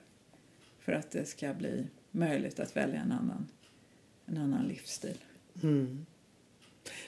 [0.80, 3.48] för att det ska bli möjligt att välja en annan,
[4.26, 5.18] en annan livsstil.
[5.64, 6.06] Mm.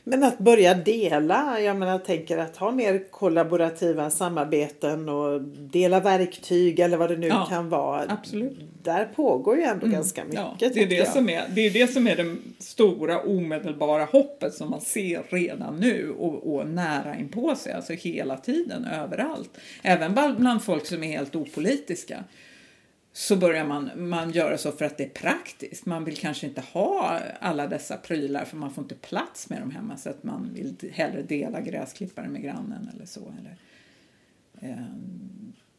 [0.04, 6.80] Men att börja dela, jag menar tänker att ha mer kollaborativa samarbeten och dela verktyg
[6.80, 8.06] eller vad det nu ja, kan vara.
[8.08, 8.60] Absolut.
[8.84, 9.96] Där pågår ju ändå mm.
[9.96, 10.40] ganska mycket.
[10.40, 14.54] Ja, det, är det, som är, det är det som är det stora omedelbara hoppet
[14.54, 19.58] som man ser redan nu och, och nära inpå sig, alltså hela tiden, överallt.
[19.82, 22.24] Även bland folk som är helt opolitiska
[23.14, 25.86] så börjar man, man göra så för att det är praktiskt.
[25.86, 29.72] Man vill kanske inte ha alla dessa prylar för man får inte plats med dem
[29.72, 33.34] hemma så att man vill hellre dela gräsklippare med grannen eller så.
[33.40, 33.58] Eller,
[34.70, 34.86] eh,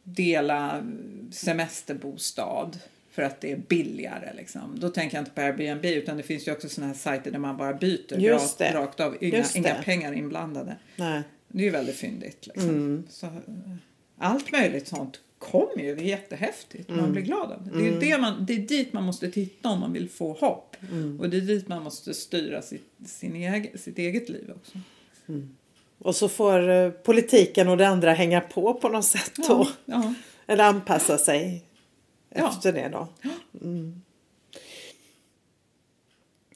[0.03, 0.83] dela
[1.31, 2.79] semesterbostad
[3.11, 4.33] för att det är billigare.
[4.33, 4.79] Liksom.
[4.79, 7.39] Då tänker jag inte på Airbnb utan det finns ju också sådana här sajter där
[7.39, 9.17] man bara byter rakt, rakt, av.
[9.21, 10.75] Inga, inga pengar inblandade.
[10.95, 11.21] Nej.
[11.47, 12.47] Det är ju väldigt fyndigt.
[12.47, 12.69] Liksom.
[12.69, 13.03] Mm.
[13.09, 13.27] Så,
[14.17, 16.89] allt möjligt sånt kommer ju, det är jättehäftigt.
[16.89, 17.11] Man mm.
[17.11, 17.71] blir glad av det.
[17.71, 17.99] Det är, mm.
[17.99, 20.75] det, man, det är dit man måste titta om man vill få hopp.
[20.91, 21.19] Mm.
[21.19, 24.77] Och det är dit man måste styra sitt, sin egen, sitt eget liv också.
[25.27, 25.55] Mm.
[25.97, 29.67] Och så får uh, politiken och det andra hänga på på något sätt då.
[29.85, 30.13] Ja, ja.
[30.47, 31.65] Eller anpassa sig
[32.29, 33.07] efter det då.
[33.61, 34.01] Mm.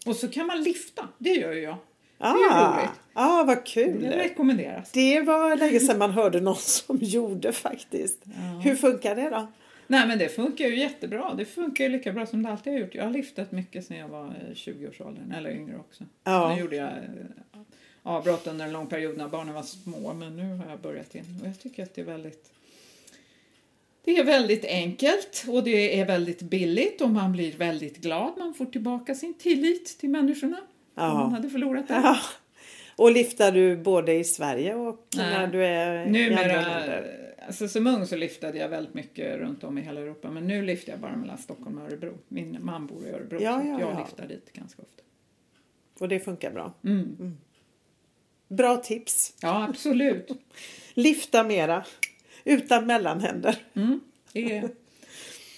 [0.06, 1.78] Och så kan man lyfta, det gör jag.
[2.18, 3.00] Ah, det är roligt.
[3.18, 4.02] Ah, vad kul.
[4.02, 4.92] Det rekommenderas.
[4.92, 8.24] Det var länge sedan man hörde någon som gjorde faktiskt.
[8.24, 8.60] Ja.
[8.64, 9.48] Hur funkar det då?
[9.88, 11.34] Nej men det funkar ju jättebra.
[11.34, 12.96] Det funkar ju lika bra som det alltid har gjort.
[12.96, 16.04] Jag har liftat mycket sedan jag var i 20-årsåldern, eller yngre också.
[16.24, 16.54] Ja.
[16.56, 16.90] Nu gjorde jag
[18.04, 21.40] avbrott under en lång period när barnen var små men nu har jag börjat igen
[21.42, 22.52] och jag tycker att det är väldigt
[24.04, 28.34] det är väldigt enkelt och det är väldigt billigt och man blir väldigt glad.
[28.38, 30.58] Man får tillbaka sin tillit till människorna.
[30.96, 31.14] Ja.
[31.14, 32.04] man hade förlorat den.
[32.04, 32.18] Ja.
[32.96, 35.30] Och lyfter du både i Sverige och Nej.
[35.30, 37.36] när du är Numera, i andra länder?
[37.48, 40.62] Alltså som ung så lyftade jag väldigt mycket runt om i hela Europa men nu
[40.62, 42.18] lyfter jag bara mellan Stockholm och Örebro.
[42.28, 44.00] Min man bor i Örebro ja, så jag ja.
[44.00, 45.04] lyfter dit ganska ofta.
[46.00, 46.74] Och det funkar bra?
[46.84, 47.16] Mm.
[47.20, 47.38] Mm.
[48.48, 49.34] Bra tips!
[49.42, 50.28] Ja, absolut.
[50.94, 51.86] Lyfta mera,
[52.44, 53.58] utan mellanhänder.
[53.74, 54.00] Mm.
[54.34, 54.70] Det, är,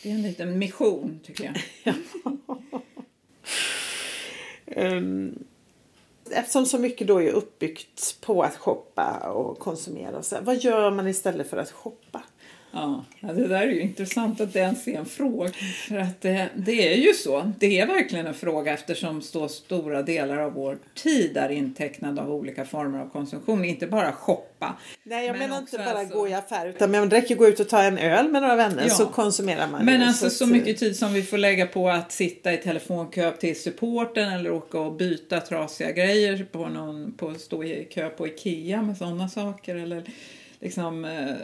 [0.04, 1.96] det är en liten mission tycker jag.
[4.98, 5.44] um,
[6.32, 10.24] eftersom så mycket då är uppbyggt på att shoppa och konsumera.
[10.24, 12.24] Så vad gör man istället för att shoppa?
[12.72, 15.52] Ja, det där är ju intressant att det ens är en fråga.
[15.88, 17.52] För att det, det är ju så.
[17.60, 22.32] Det är verkligen en fråga eftersom så stora delar av vår tid är intecknad av
[22.32, 23.66] olika former av konsumtion.
[23.66, 24.78] Inte bara shoppa.
[25.04, 26.18] Nej, jag menar inte bara alltså...
[26.18, 28.56] gå i affär utan men det räcker gå ut och ta en öl med några
[28.56, 28.90] vänner ja.
[28.90, 29.86] så konsumerar man.
[29.86, 33.32] Men alltså så, så mycket tid som vi får lägga på att sitta i telefonkö
[33.32, 38.28] till supporten eller åka och byta trasiga grejer på någon, på stå i kö på
[38.28, 40.04] Ikea med sådana saker eller
[40.60, 41.36] liksom eh,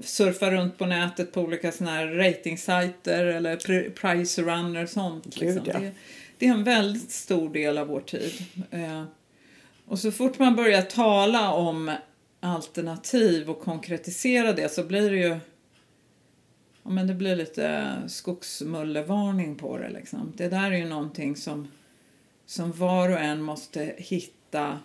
[0.00, 5.40] surfa runt på nätet på olika såna här ratingsajter eller price runner och sånt.
[5.40, 5.62] Liksom.
[5.66, 5.78] ja.
[5.78, 5.92] det,
[6.38, 8.32] det, är en väldigt stor del av vår tid.
[8.70, 9.04] Eh,
[9.86, 11.92] och så fort man börjar tala om
[12.40, 15.38] alternativ och konkretisera det så blir det ju
[16.82, 19.90] ja, men det blir lite skogsmullevarning på det.
[19.90, 20.32] Liksom.
[20.36, 21.68] Det där är ju någonting som,
[22.46, 24.78] som var och en måste hitta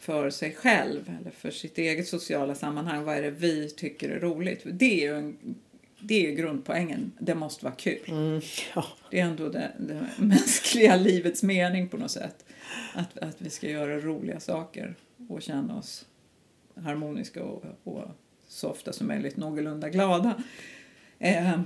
[0.00, 3.04] för sig själv eller för sitt eget sociala sammanhang.
[3.04, 4.60] Vad är det vi tycker är roligt?
[4.64, 5.54] Det är ju en,
[6.00, 7.12] det är grundpoängen.
[7.18, 8.00] Det måste vara kul.
[8.08, 8.40] Mm,
[8.74, 8.86] ja.
[9.10, 12.44] Det är ändå det, det, mänskliga livets mening på något sätt.
[12.94, 14.94] Att, att vi ska göra roliga saker
[15.28, 16.06] och känna oss
[16.74, 18.04] harmoniska och, och
[18.48, 20.42] så ofta som möjligt någorlunda glada.
[21.18, 21.60] Eh,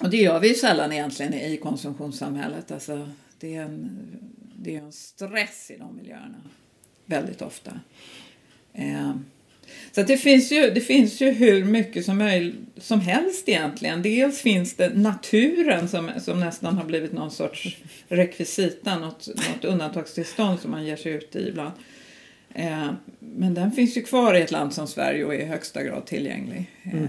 [0.00, 2.72] och det gör vi ju sällan egentligen i konsumtionssamhället.
[2.72, 3.98] Alltså, det, är en,
[4.56, 6.42] det är en stress i de miljöerna
[7.12, 7.80] väldigt ofta.
[8.74, 9.12] Eh,
[9.92, 14.02] så det, finns ju, det finns ju hur mycket som, möj, som helst egentligen.
[14.02, 17.76] Dels finns det naturen som, som nästan har blivit någon sorts
[18.08, 21.72] rekvisita, något, något undantagstillstånd som man ger sig ut i ibland.
[22.54, 25.82] Eh, men den finns ju kvar i ett land som Sverige och är i högsta
[25.82, 26.70] grad tillgänglig.
[26.82, 27.08] Eh, mm.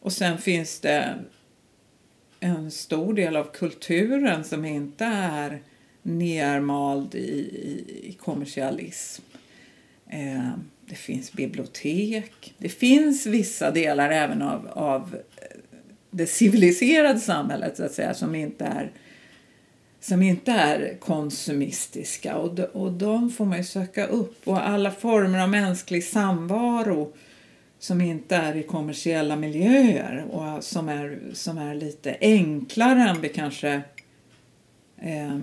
[0.00, 1.14] Och sen finns det
[2.40, 5.62] en stor del av kulturen som inte är
[6.04, 7.28] nermald i,
[8.02, 9.22] i kommersialism.
[10.10, 10.50] Eh,
[10.86, 12.54] det finns bibliotek.
[12.58, 15.58] Det finns vissa delar även av, av eh,
[16.10, 18.90] det civiliserade samhället så att säga som inte är
[20.00, 24.90] som inte är konsumistiska och de, och de får man ju söka upp och alla
[24.90, 27.12] former av mänsklig samvaro
[27.78, 33.28] som inte är i kommersiella miljöer och som är, som är lite enklare än vi
[33.28, 33.82] kanske
[34.96, 35.38] eh,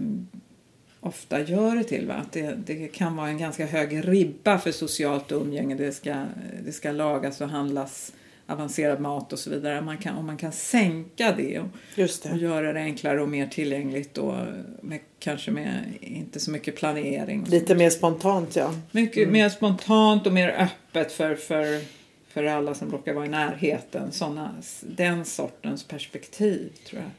[1.02, 2.08] ofta gör det till.
[2.08, 2.14] Va?
[2.14, 5.76] Att det, det kan vara en ganska hög ribba för socialt umgänge.
[5.76, 6.26] Det ska,
[6.66, 8.14] det ska lagas och handlas
[8.47, 9.82] avancerad mat och så vidare.
[9.82, 13.47] Man kan, om man kan sänka det och, det och, göra det enklare och mer
[13.47, 14.36] tillgängligt och
[14.82, 17.45] med, kanske med inte så mycket planering.
[17.49, 18.74] Lite mer spontant ja.
[18.91, 19.34] Mycket mm.
[19.34, 21.82] mer spontant och mer öppet för, för,
[22.28, 24.12] för alla som råkar vara i närheten.
[24.12, 27.12] Såna, den sortens perspektiv tror jag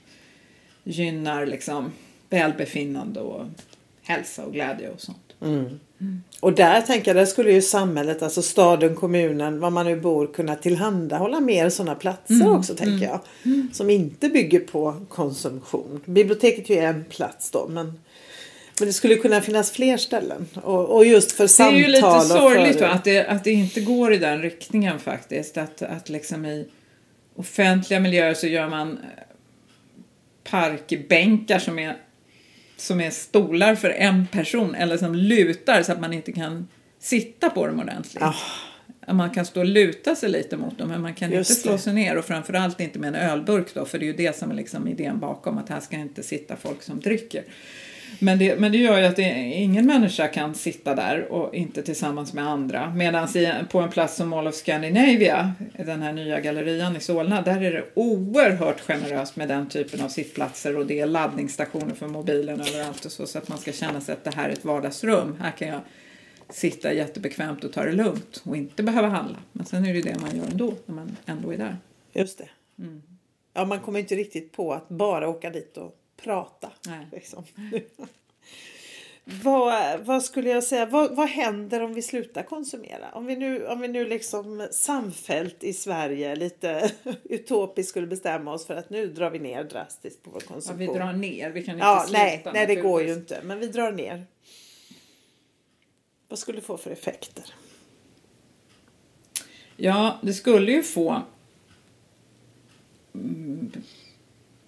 [0.84, 1.92] gynnar liksom
[2.30, 3.46] välbefinnande och
[4.02, 5.34] hälsa och glädje och sånt.
[5.42, 5.80] Mm.
[6.00, 6.22] Mm.
[6.40, 10.26] Och där tänker jag, där skulle ju samhället, alltså staden, kommunen, var man nu bor,
[10.26, 12.52] kunna tillhandahålla mer sådana platser mm.
[12.52, 13.08] också tänker mm.
[13.08, 13.20] jag.
[13.44, 13.70] Mm.
[13.72, 16.00] Som inte bygger på konsumtion.
[16.04, 17.98] Biblioteket är ju en plats då men
[18.78, 20.48] men det skulle kunna finnas fler ställen.
[20.62, 21.74] Och, och just för samtal.
[21.74, 22.84] Det är ju lite sorgligt för...
[22.84, 25.56] att, det, att det inte går i den riktningen faktiskt.
[25.56, 26.68] Att, att liksom i
[27.36, 28.98] offentliga miljöer så gör man
[30.44, 31.96] parkbänkar som är
[32.82, 36.68] som är stolar för en person eller som lutar så att man inte kan
[36.98, 38.22] sitta på dem ordentligt.
[38.22, 39.14] Oh.
[39.14, 41.78] Man kan stå och luta sig lite mot dem men man kan Just inte slå
[41.78, 44.50] sig ner och framförallt inte med en ölburk då för det är ju det som
[44.50, 47.44] är liksom idén bakom att här ska inte sitta folk som dricker.
[48.18, 49.22] Men det, men det gör ju att det,
[49.54, 52.94] ingen människa kan sitta där och inte tillsammans med andra.
[52.94, 53.28] Medan
[53.70, 57.72] på en plats som Mall of Scandinavia, den här nya gallerian i Solna, där är
[57.72, 63.04] det oerhört generöst med den typen av sittplatser och det är laddningsstationer för mobilen överallt
[63.04, 65.36] och så, så att man ska känna sig att det här är ett vardagsrum.
[65.40, 65.80] Här kan jag
[66.50, 69.38] sitta jättebekvämt och ta det lugnt och inte behöva handla.
[69.52, 71.76] Men sen är det ju det man gör ändå, när man ändå är där.
[72.12, 72.48] Just det.
[72.78, 73.02] Mm.
[73.54, 76.70] Ja, man kommer inte riktigt på att bara åka dit och prata.
[77.12, 77.44] Liksom.
[79.24, 83.12] Vad, vad skulle jag säga, vad, vad händer om vi slutar konsumera?
[83.12, 86.92] Om vi nu, om vi nu liksom samfällt i Sverige lite
[87.24, 90.86] utopiskt skulle bestämma oss för att nu drar vi ner drastiskt på vår konsumtion.
[90.86, 92.22] Ja, vi drar ner, vi kan inte ja, sluta.
[92.22, 94.26] Nej, nej det går ju inte, men vi drar ner.
[96.28, 97.44] Vad skulle det få för effekter?
[99.76, 101.22] Ja, det skulle ju få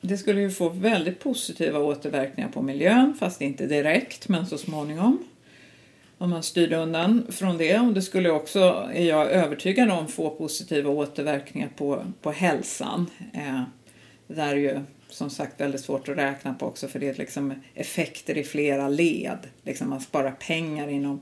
[0.07, 5.25] det skulle ju få väldigt positiva återverkningar på miljön, fast inte direkt, men så småningom.
[6.19, 7.79] Om man styrde undan från det.
[7.79, 13.11] Och det skulle också, är jag övertygad om, få positiva återverkningar på, på hälsan.
[13.33, 13.63] Eh,
[14.27, 17.15] det där är ju som sagt väldigt svårt att räkna på också för det är
[17.15, 19.39] liksom effekter i flera led.
[19.63, 21.21] Liksom man sparar pengar inom,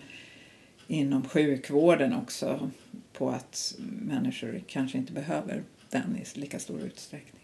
[0.89, 2.71] inom sjukvården också
[3.13, 7.42] på att människor kanske inte behöver den i lika stor utsträckning.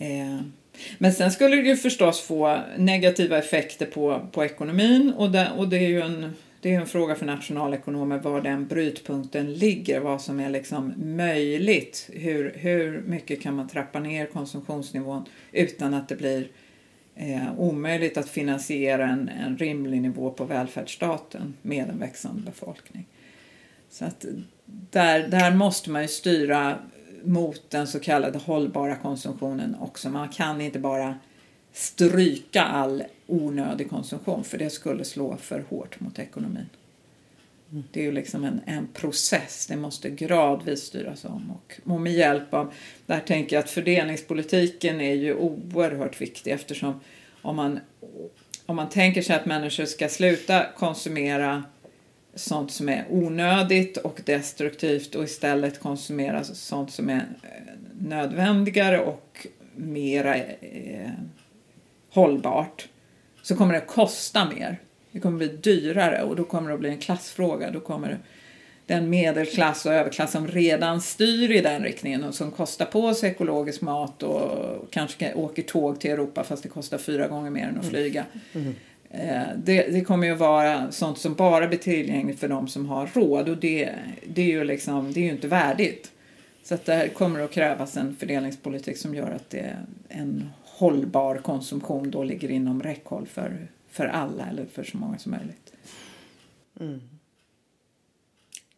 [0.00, 0.40] Eh,
[0.98, 5.68] men sen skulle det ju förstås få negativa effekter på, på ekonomin och det, och
[5.68, 10.22] det är ju en, det är en fråga för nationalekonomer var den brytpunkten ligger, vad
[10.22, 12.10] som är liksom möjligt.
[12.12, 16.48] Hur, hur mycket kan man trappa ner konsumtionsnivån utan att det blir
[17.16, 23.06] eh, omöjligt att finansiera en, en rimlig nivå på välfärdsstaten med en växande befolkning.
[23.90, 24.24] Så att
[24.90, 26.78] där, där måste man ju styra
[27.24, 30.10] mot den så kallade hållbara konsumtionen också.
[30.10, 31.18] Man kan inte bara
[31.72, 36.66] stryka all onödig konsumtion för det skulle slå för hårt mot ekonomin.
[37.72, 37.84] Mm.
[37.92, 41.50] Det är ju liksom en, en process, det måste gradvis styras om.
[41.50, 42.72] Och, och med hjälp av,
[43.06, 47.00] där tänker jag att fördelningspolitiken är ju oerhört viktig eftersom
[47.42, 47.80] om man,
[48.66, 51.64] om man tänker sig att människor ska sluta konsumera
[52.34, 59.46] sånt som är onödigt och destruktivt och istället konsumera sånt som är eh, nödvändigare och
[59.76, 61.10] mera eh,
[62.10, 62.88] hållbart
[63.42, 64.78] så kommer det kosta mer.
[65.12, 67.70] Det kommer bli dyrare och då kommer det att bli en klassfråga.
[67.70, 68.18] Då kommer
[68.86, 73.30] den medelklass och överklass som redan styr i den riktningen och som kostar på sig
[73.30, 77.78] ekologisk mat och kanske åker tåg till Europa fast det kostar fyra gånger mer än
[77.78, 78.24] att flyga.
[78.52, 78.66] Mm.
[78.66, 78.76] Mm.
[79.10, 83.06] Eh, det, det, kommer ju vara sånt som bara blir tillgängligt för de som har
[83.06, 83.94] råd och det,
[84.26, 86.12] det, är, ju liksom, det är ju inte värdigt.
[86.62, 89.76] Så att det kommer att krävas en fördelningspolitik som gör att det
[90.08, 95.32] en hållbar konsumtion då ligger inom räckhåll för, för alla eller för så många som
[95.32, 95.72] möjligt.
[96.80, 97.00] Mm.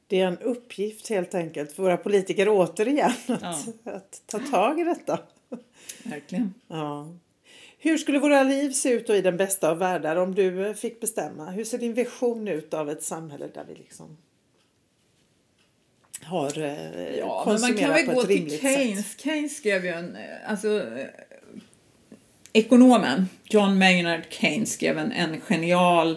[0.07, 3.93] Det är en uppgift helt enkelt för våra politiker återigen att, ja.
[3.93, 5.19] att ta tag i detta.
[6.05, 6.55] Verkligen.
[6.69, 7.09] Ja.
[7.85, 11.01] Hur skulle våra liv se ut i den bästa av världar om du eh, fick
[11.01, 11.51] bestämma?
[11.51, 14.17] Hur ser din vision ut av ett samhälle där vi liksom
[16.23, 19.11] har eh, ja, men man kan väl gå till Keynes.
[19.11, 19.21] Sätt.
[19.21, 20.87] Keynes skrev ju en, eh, alltså
[22.53, 26.17] ekonomen John Maynard Keynes skrev en, en genial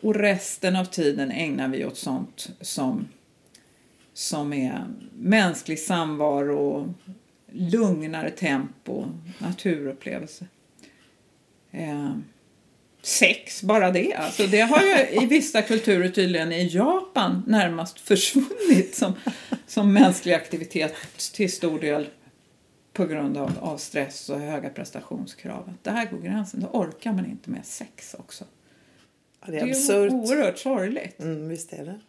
[0.00, 3.08] och resten av tiden ägnar vi åt sånt som,
[4.12, 4.84] som är
[5.18, 6.94] mänsklig samvaro,
[7.52, 9.06] lugnare tempo,
[9.38, 10.46] naturupplevelse
[13.02, 14.14] sex, bara det.
[14.14, 19.12] Alltså det har ju i vissa kulturer tydligen i Japan närmast försvunnit som,
[19.66, 20.94] som mänsklig aktivitet
[21.34, 22.06] till stor del
[22.92, 25.74] på grund av, av stress och höga prestationskrav.
[25.82, 28.44] Där går gränsen, då orkar man inte med sex också.
[29.40, 30.12] Ja, det är, det är absurt.
[30.12, 31.20] oerhört sorgligt.
[31.20, 32.00] Mm, visst är det.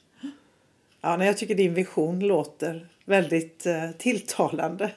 [1.02, 4.92] Ja, nej, jag tycker din vision låter väldigt eh, tilltalande.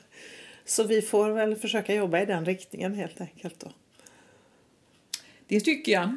[0.65, 3.73] Så vi får väl försöka jobba i den riktningen helt enkelt då.
[5.47, 6.17] Det tycker jag.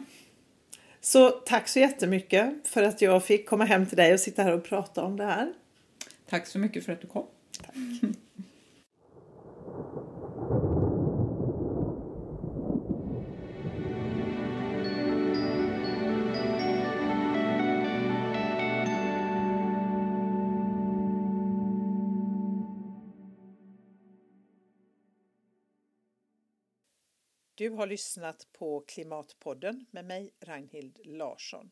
[1.01, 4.53] Så tack så jättemycket för att jag fick komma hem till dig och sitta här
[4.53, 5.53] och prata om det här.
[6.30, 7.25] Tack så mycket för att du kom.
[7.61, 7.75] Tack.
[27.60, 31.72] Du har lyssnat på Klimatpodden med mig Ragnhild Larsson.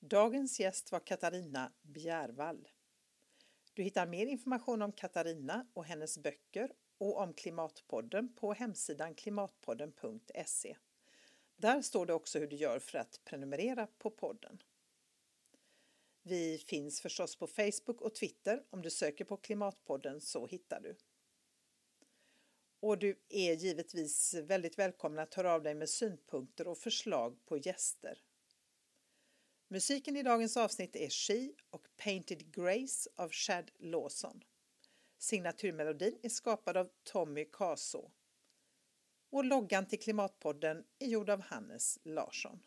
[0.00, 2.68] Dagens gäst var Katarina Bjärvall.
[3.74, 10.76] Du hittar mer information om Katarina och hennes böcker och om Klimatpodden på hemsidan klimatpodden.se.
[11.56, 14.62] Där står det också hur du gör för att prenumerera på podden.
[16.22, 18.62] Vi finns förstås på Facebook och Twitter.
[18.70, 20.96] Om du söker på Klimatpodden så hittar du.
[22.84, 27.56] Och du är givetvis väldigt välkommen att höra av dig med synpunkter och förslag på
[27.58, 28.18] gäster.
[29.68, 34.44] Musiken i dagens avsnitt är She och Painted Grace av Chad Lawson.
[35.18, 38.10] Signaturmelodin är skapad av Tommy Kaso.
[39.30, 42.60] Och loggan till Klimatpodden är gjord av Hannes Larsson.